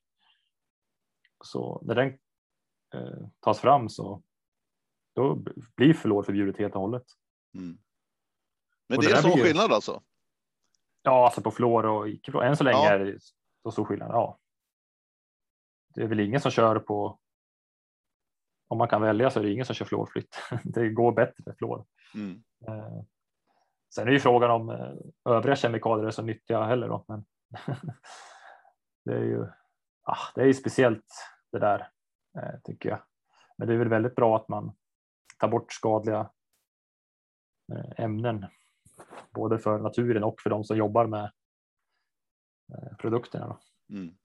[1.44, 2.18] Så när den
[2.96, 4.24] eh, tas fram så
[5.16, 5.36] då
[5.76, 7.04] blir fluor förbjudet helt och hållet.
[7.54, 7.78] Mm.
[8.88, 10.02] Men det, det är så skillnad alltså?
[11.02, 12.44] Ja, alltså på fluor och icke fluor.
[12.44, 12.90] Än så länge ja.
[12.92, 13.20] är det
[13.64, 14.10] så stor skillnad.
[14.12, 14.40] Ja.
[15.96, 17.20] Det är väl ingen som kör på.
[18.68, 20.38] Om man kan välja så är det ingen som kör fluorfritt.
[20.64, 21.86] Det går bättre med fluor.
[22.16, 22.44] Mm.
[22.68, 23.02] Eh,
[23.96, 24.94] sen är ju frågan om eh,
[25.26, 26.88] övriga kemikalier är så nyttiga heller.
[26.88, 27.26] Då, men
[29.06, 29.48] det är ju
[30.04, 31.06] ah, det är ju speciellt
[31.52, 31.90] det där
[32.64, 33.00] tycker jag.
[33.58, 34.72] Men det är väl väldigt bra att man
[35.40, 36.30] tar bort skadliga
[37.98, 38.46] ämnen
[39.32, 41.32] både för naturen och för de som jobbar med
[42.74, 43.58] eh, produkterna.
[43.90, 44.16] Mm.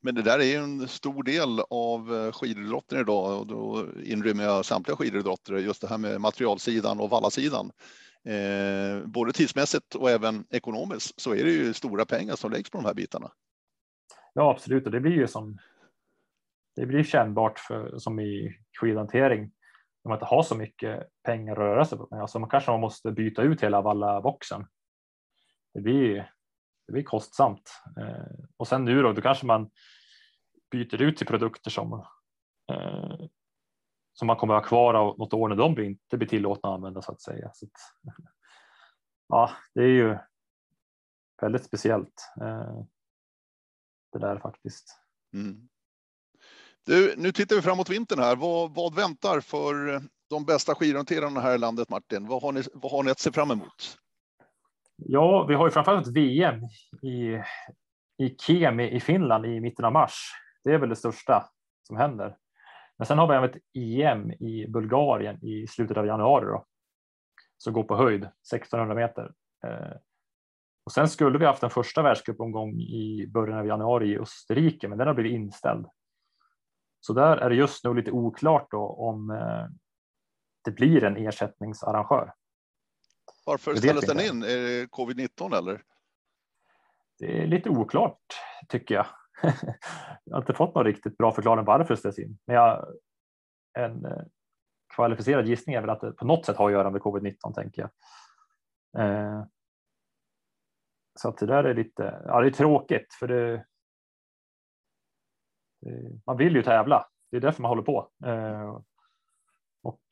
[0.00, 4.44] Men det där är ju en stor del av eh, skididrotten idag och då inrymmer
[4.44, 7.70] jag samtliga skididrottare, just det här med materialsidan och vallasidan.
[8.24, 12.78] Eh, både tidsmässigt och även ekonomiskt så är det ju stora pengar som läggs på
[12.78, 13.32] de här bitarna.
[14.32, 15.58] Ja, absolut, och det blir ju som.
[16.76, 19.52] Det blir kännbart för, som i skidhantering
[20.02, 22.20] om man inte har så mycket pengar att röra sig med.
[22.20, 24.66] Alltså man kanske man måste byta ut hela valla boxen.
[25.74, 26.32] Det blir,
[26.86, 27.82] det blir kostsamt.
[28.00, 29.70] Eh, och sen nu då, då kanske man
[30.70, 31.92] byter ut till produkter som
[32.72, 33.26] eh,
[34.12, 36.74] som man kommer att ha kvar av något år när de inte blir tillåtna att
[36.74, 37.50] använda så att säga.
[37.54, 38.12] Så att,
[39.28, 40.18] ja, det är ju
[41.40, 42.32] väldigt speciellt.
[42.40, 42.82] Eh,
[44.12, 45.00] det där faktiskt.
[45.34, 45.68] Mm.
[46.86, 48.36] Du, nu tittar vi framåt vintern här.
[48.36, 52.26] Vad, vad väntar för eh, de bästa skidhanterarna här i landet, Martin?
[52.26, 53.98] Vad har ni, vad har ni att se fram emot?
[54.96, 56.62] Ja, vi har ju framförallt VM
[57.02, 57.42] i,
[58.24, 60.30] i Kemi i Finland i mitten av mars.
[60.64, 61.50] Det är väl det största
[61.82, 62.36] som händer.
[62.98, 66.64] Men sen har vi även ett EM i Bulgarien i slutet av januari då,
[67.58, 69.32] som går på höjd 1600 meter.
[69.66, 69.96] Eh,
[70.84, 74.98] och sen skulle vi haft en första världscupomgång i början av januari i Österrike, men
[74.98, 75.86] den har blivit inställd.
[77.06, 79.66] Så där är det just nu lite oklart då om eh,
[80.64, 82.32] det blir en ersättningsarrangör.
[83.46, 84.42] Varför ställdes den in?
[84.42, 85.82] Är det covid-19 eller?
[87.18, 88.18] Det är lite oklart
[88.68, 89.06] tycker jag.
[90.24, 92.38] jag har inte fått någon riktigt bra förklaring varför det ställs in.
[92.46, 92.86] Men jag,
[93.78, 94.22] en eh,
[94.94, 97.82] kvalificerad gissning är väl att det på något sätt har att göra med covid-19 tänker
[97.82, 97.90] jag.
[99.04, 99.44] Eh,
[101.14, 103.64] så att det där är lite, ja det är tråkigt för det,
[106.26, 107.06] man vill ju tävla.
[107.30, 108.08] Det är därför man håller på.
[108.24, 108.80] Eh,
[109.82, 110.02] och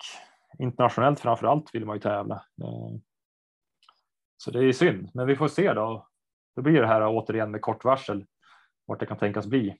[0.58, 2.34] internationellt framför allt vill man ju tävla.
[2.34, 2.98] Eh,
[4.36, 6.08] så det är synd, men vi får se då.
[6.56, 8.26] Då blir det här återigen med kort varsel
[8.86, 9.76] vart det kan tänkas bli.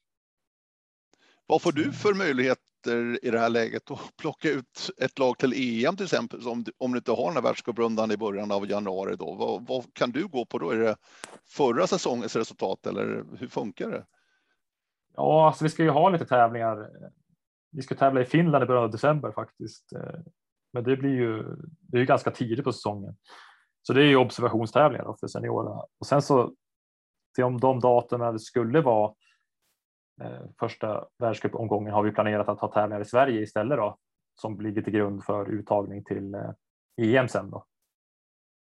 [1.47, 5.53] Vad får du för möjligheter i det här läget att plocka ut ett lag till
[5.87, 9.17] EM till exempel om, om du inte har den här världscuprundan i början av januari
[9.17, 9.35] då?
[9.35, 10.71] Vad, vad, kan du gå på då?
[10.71, 10.97] Är det
[11.47, 14.05] förra säsongens resultat eller hur funkar det?
[15.17, 16.91] Ja, alltså vi ska ju ha lite tävlingar.
[17.71, 20.21] Vi ska tävla i Finland i början av december faktiskt, eh,
[20.73, 21.43] men det blir ju.
[21.81, 23.17] Det är ju ganska tidigt på säsongen,
[23.83, 26.55] så det är ju observationstävlingar för seniorerna och sen så
[27.35, 29.15] till om de datumen skulle vara
[30.23, 33.99] eh, första världscupomgången har vi planerat att ha tävlingar i Sverige istället då
[34.41, 36.51] som ligger till grund för uttagning till eh,
[36.97, 37.65] EM sen då.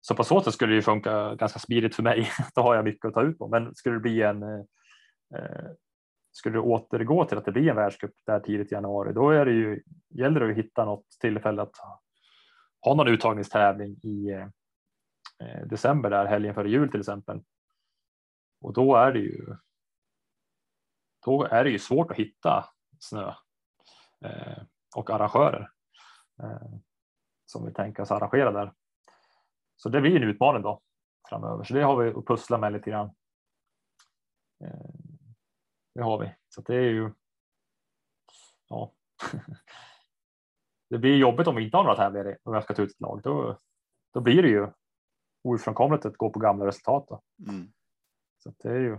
[0.00, 2.28] Så på så sätt skulle det ju funka ganska smidigt för mig.
[2.54, 3.48] då har jag mycket att ta ut på.
[3.48, 4.42] Men skulle det bli en
[6.36, 9.44] skulle det återgå till att det blir en världscup där tidigt i januari, då är
[9.44, 11.76] det ju gäller det att hitta något tillfälle att
[12.80, 14.30] ha någon uttagningstävling i
[15.40, 17.40] eh, december där helgen före jul till exempel
[18.60, 19.56] och då är det ju.
[21.24, 22.64] Då är det ju svårt att hitta
[22.98, 23.34] snö
[24.24, 24.62] eh,
[24.96, 25.70] och arrangörer
[26.42, 26.78] eh,
[27.46, 28.72] som vill tänkas arrangera där.
[29.76, 30.80] Så det blir en utmaning då
[31.28, 33.10] framöver, så det har vi att pussla med lite grann.
[34.64, 35.05] Eh,
[35.96, 37.10] det har vi, så det är ju.
[38.68, 38.92] Ja.
[40.90, 43.00] det blir jobbigt om vi inte har några tävlingar och jag ska ta ut ett
[43.00, 43.20] lag.
[43.22, 43.58] Då,
[44.12, 44.68] då blir det ju
[45.42, 47.22] ofrånkomligt att gå på gamla resultat.
[47.48, 47.72] Mm.
[48.38, 48.98] Så det är ju.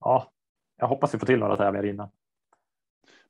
[0.00, 0.32] Ja,
[0.76, 2.10] jag hoppas vi får till några tävlingar innan.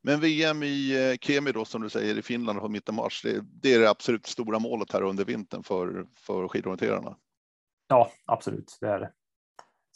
[0.01, 3.41] Men VM i eh, Kemi då som du säger i Finland på mitten mars, det,
[3.41, 7.16] det är det absolut stora målet här under vintern för, för skidorienterarna.
[7.89, 9.12] Ja, absolut, det är det.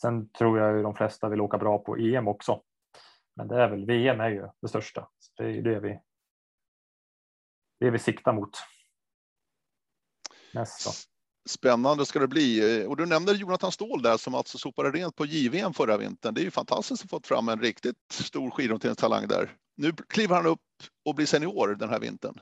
[0.02, 2.62] Sen tror jag ju de flesta vill åka bra på EM också.
[3.36, 5.08] Men det är väl VM är ju det största.
[5.18, 6.00] Så det är det vi.
[7.80, 8.50] Det vi siktar mot.
[10.54, 10.90] Nästa.
[11.48, 12.84] Spännande ska det bli.
[12.86, 16.34] Och du nämnde Jonathan Ståhl där som alltså sopade rent på JVM förra vintern.
[16.34, 19.56] Det är ju fantastiskt att få fram en riktigt stor skidorienteringstalang där.
[19.76, 20.60] Nu kliver han upp
[21.04, 22.40] och blir senior den här vintern.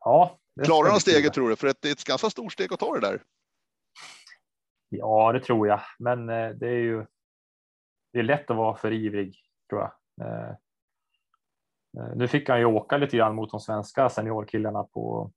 [0.00, 0.38] Ja.
[0.64, 1.56] Klarar han steget tror du?
[1.56, 3.22] För det är ett ganska stort steg att ta det där.
[4.92, 7.06] Ja, det tror jag, men eh, det är ju.
[8.12, 9.36] Det är lätt att vara för ivrig
[9.68, 9.92] tror jag.
[10.26, 10.50] Eh,
[11.98, 15.32] eh, nu fick han ju åka lite grann mot de svenska seniorkillarna på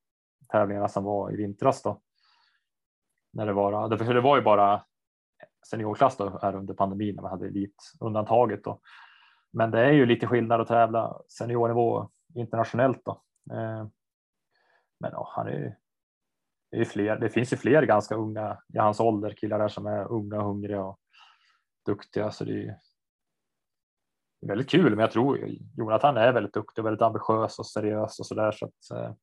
[0.48, 2.02] tävlingarna som var i vintras då
[3.36, 4.86] när det var, för det var ju bara
[5.66, 8.80] seniorklass då här under pandemin när man hade elitundantaget då.
[9.52, 13.12] Men det är ju lite skillnad att tävla seniornivå internationellt då.
[13.52, 13.88] Eh,
[15.00, 15.78] men ja, han är
[16.72, 19.86] det, är fler, det finns ju fler ganska unga i hans ålder, killar där som
[19.86, 21.00] är unga, hungriga och
[21.86, 22.32] duktiga.
[22.32, 22.80] Så det är,
[24.48, 28.26] väldigt kul, men jag tror Jonathan är väldigt duktig och väldigt ambitiös och seriös och
[28.26, 28.52] så där.
[28.52, 29.14] Så att, eh,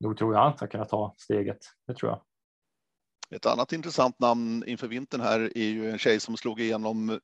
[0.00, 1.58] nog tror jag han ska kunna ta steget.
[1.86, 2.22] Det tror jag.
[3.36, 7.20] Ett annat intressant namn inför vintern här är ju en tjej som slog igenom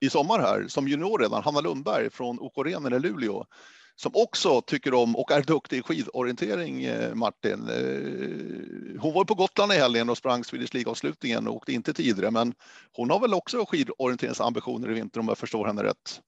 [0.00, 3.46] i sommar här som junior redan, Hanna Lundberg från OK Renen i Luleå
[3.94, 7.68] som också tycker om och är duktig i skidorientering, eh, Martin.
[7.68, 12.30] Eh, hon var på Gotland i helgen och sprang Swedish League-avslutningen och åkte inte tidigare,
[12.30, 12.54] men
[12.96, 16.20] hon har väl också skidorienteringsambitioner i vinter om jag förstår henne rätt?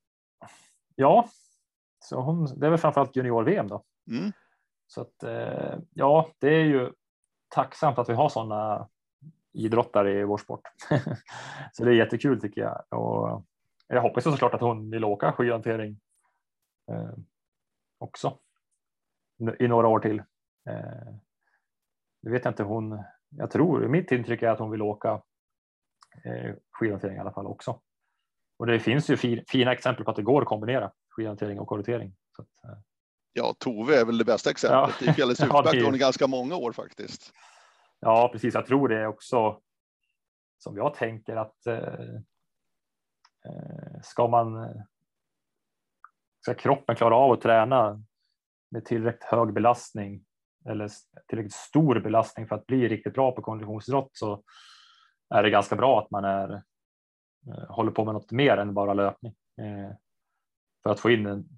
[0.95, 1.29] Ja,
[2.05, 3.85] så hon, det är väl framförallt junior-VM då.
[4.11, 4.33] Mm.
[4.87, 6.93] Så att eh, ja, det är ju
[7.49, 8.89] tacksamt att vi har sådana
[9.53, 10.63] idrottare i vår sport.
[11.73, 13.01] så det är jättekul tycker jag.
[13.01, 13.45] Och
[13.89, 16.01] jag hoppas såklart att hon vill åka skidhantering
[16.91, 17.11] eh,
[17.99, 18.39] också
[19.59, 20.19] i några år till.
[20.69, 21.15] Eh,
[22.23, 23.05] det vet jag inte hon.
[23.29, 25.23] Jag tror mitt intryck är att hon vill åka
[26.25, 27.81] eh, skidhantering i alla fall också.
[28.57, 31.69] Och det finns ju fin, fina exempel på att det går att kombinera skidhantering och
[31.69, 32.17] korrigering.
[32.39, 32.79] Att, eh.
[33.33, 34.95] Ja, Tove är väl det bästa exemplet.
[35.01, 35.07] Ja.
[35.07, 35.99] Det gick alldeles utmärkt ja, det...
[35.99, 37.33] ganska många år faktiskt.
[38.01, 38.55] Ja, precis.
[38.55, 39.61] Jag tror det är också
[40.59, 42.21] som jag tänker att eh,
[44.03, 44.83] ska man
[46.45, 48.03] ska kroppen klara av att träna
[48.71, 50.25] med tillräckligt hög belastning
[50.69, 50.91] eller
[51.29, 54.43] tillräckligt stor belastning för att bli riktigt bra på konditionsidrott så
[55.35, 56.53] är det ganska bra att man är,
[57.47, 59.97] eh, håller på med något mer än bara löpning eh,
[60.83, 61.49] för att få in en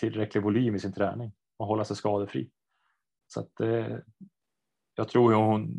[0.00, 2.50] tillräcklig volym i sin träning och hålla sig skadefri.
[3.26, 3.96] Så att, eh,
[4.94, 5.74] jag tror ju hon,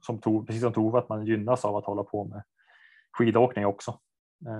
[0.00, 2.42] som tog, precis som Tove, att man gynnas av att hålla på med
[3.12, 4.00] skidåkning också.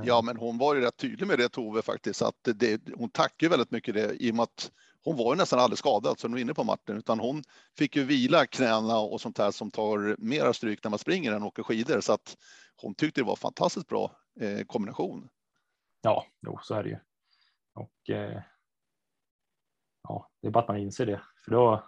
[0.05, 3.49] Ja, men hon var ju rätt tydlig med det Tove faktiskt, att det, hon tackar
[3.49, 4.71] väldigt mycket det i och med att
[5.05, 7.43] hon var ju nästan aldrig skadad som du var inne på Martin, utan hon
[7.79, 11.43] fick ju vila knäna och sånt här som tar mera stryk när man springer än
[11.43, 12.01] åker skidor.
[12.01, 12.37] Så att
[12.77, 15.29] hon tyckte det var fantastiskt bra eh, kombination.
[16.03, 16.99] Ja, jo, så är det ju.
[17.75, 18.43] Och eh,
[20.09, 21.23] ja, det är bara att man inser det.
[21.45, 21.85] För då,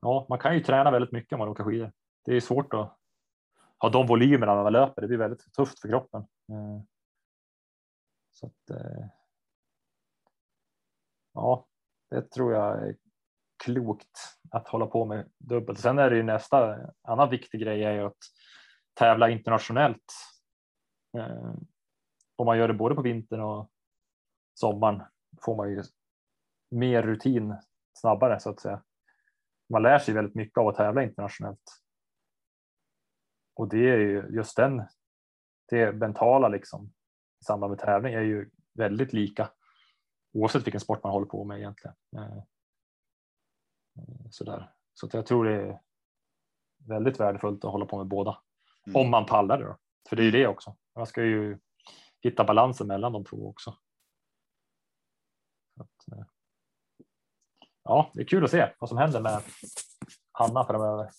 [0.00, 1.92] ja, man kan ju träna väldigt mycket om man åker skidor.
[2.24, 2.96] Det är svårt att
[3.78, 5.02] ha de volymerna när man löper.
[5.02, 6.24] Det blir väldigt tufft för kroppen.
[6.50, 6.82] Eh,
[8.32, 9.06] så att, eh,
[11.32, 11.66] ja,
[12.10, 12.96] det tror jag är
[13.64, 15.80] klokt att hålla på med dubbelt.
[15.80, 18.18] Sen är det ju nästa annan viktig grej är ju att
[18.94, 20.12] tävla internationellt.
[21.18, 21.54] Eh,
[22.36, 23.70] om man gör det både på vintern och
[24.54, 25.02] sommaren
[25.42, 25.82] får man ju
[26.70, 27.56] mer rutin
[27.92, 28.82] snabbare så att säga.
[29.68, 31.82] Man lär sig väldigt mycket av att tävla internationellt.
[33.54, 34.82] Och det är ju just den,
[35.70, 36.92] det mentala liksom
[37.40, 39.50] i samband med tävling är ju väldigt lika
[40.32, 41.96] oavsett vilken sport man håller på med egentligen.
[42.16, 42.42] Eh,
[44.30, 44.72] sådär.
[44.94, 45.80] Så jag tror det är
[46.86, 48.42] väldigt värdefullt att hålla på med båda.
[48.86, 48.96] Mm.
[48.96, 49.76] Om man pallar det då.
[50.08, 50.76] För det är ju det också.
[50.96, 51.58] Man ska ju
[52.22, 53.70] hitta balansen mellan de två också.
[55.80, 56.24] Att, eh,
[57.82, 59.42] ja, det är kul att se vad som händer med
[60.32, 61.10] Hanna framöver.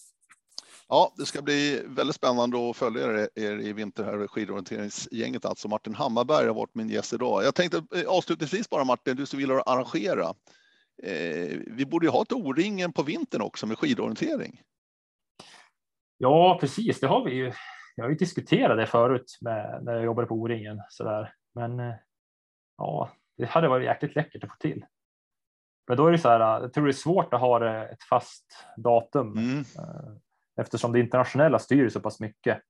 [0.94, 5.68] Ja, det ska bli väldigt spännande att följa er i vinter här, skidorienteringsgänget alltså.
[5.68, 7.44] Martin Hammarberg har varit min gäst idag.
[7.44, 10.26] Jag tänkte eh, avslutningsvis bara Martin, du som vill arrangera.
[11.04, 14.62] Eh, vi borde ju ha ett O-ringen på vintern också med skidorientering.
[16.18, 17.00] Ja, precis.
[17.00, 17.54] Det har vi ju.
[17.96, 21.34] Jag har ju diskuterat det förut med, när jag jobbade på O-ringen så där.
[21.56, 21.96] Men eh,
[22.78, 24.86] ja, det hade varit jäkligt läckert att få till.
[25.88, 26.40] Men då är det så här.
[26.40, 29.38] Jag tror det är svårt att ha ett fast datum.
[29.38, 29.66] Mm
[30.62, 32.62] eftersom det internationella styr så pass mycket.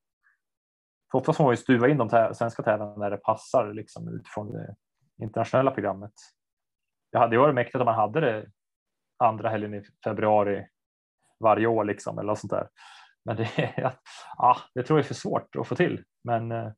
[1.11, 4.75] För får man ju stuva in de svenska tävlingarna när det passar liksom, utifrån det
[5.21, 6.13] internationella programmet.
[7.11, 8.45] Det hade ju varit mäktigt om man hade det
[9.17, 10.67] andra helgen i februari
[11.39, 12.69] varje år liksom eller något sånt där.
[13.25, 13.73] Men det,
[14.37, 16.03] ja, det tror jag är för svårt att få till.
[16.23, 16.71] Men eh,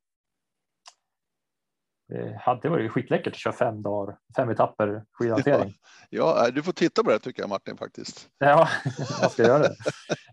[2.08, 5.74] det hade varit skitläckert att köra fem dagar, fem etapper skidhantering.
[6.10, 8.30] Ja, ja, du får titta på det tycker jag Martin faktiskt.
[8.38, 8.70] Ja,
[9.22, 9.76] jag ska göra det.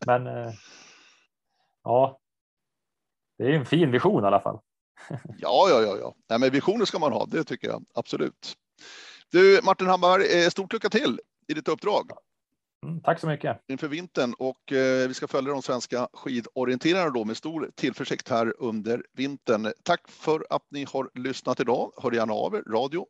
[0.06, 0.52] Men eh,
[1.84, 2.18] ja,
[3.38, 4.60] det är en fin vision i alla fall.
[5.38, 6.14] Ja, ja, ja, ja.
[6.28, 8.54] Nej, men visioner ska man ha, det tycker jag absolut.
[9.32, 12.10] Du Martin Hammarberg, eh, stort lycka till i ditt uppdrag.
[12.86, 13.60] Mm, tack så mycket.
[13.68, 18.54] Inför vintern och eh, vi ska följa de svenska skidorienterarna då med stor tillförsikt här
[18.58, 19.72] under vintern.
[19.82, 21.92] Tack för att ni har lyssnat idag.
[22.02, 23.06] Hör gärna av er, radio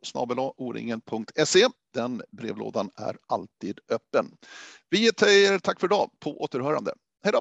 [0.57, 1.67] oringen.se.
[1.95, 4.27] Den brevlådan är alltid öppen.
[4.91, 6.95] Vi säger tack för idag, på återhörande.
[7.25, 7.41] Hej då!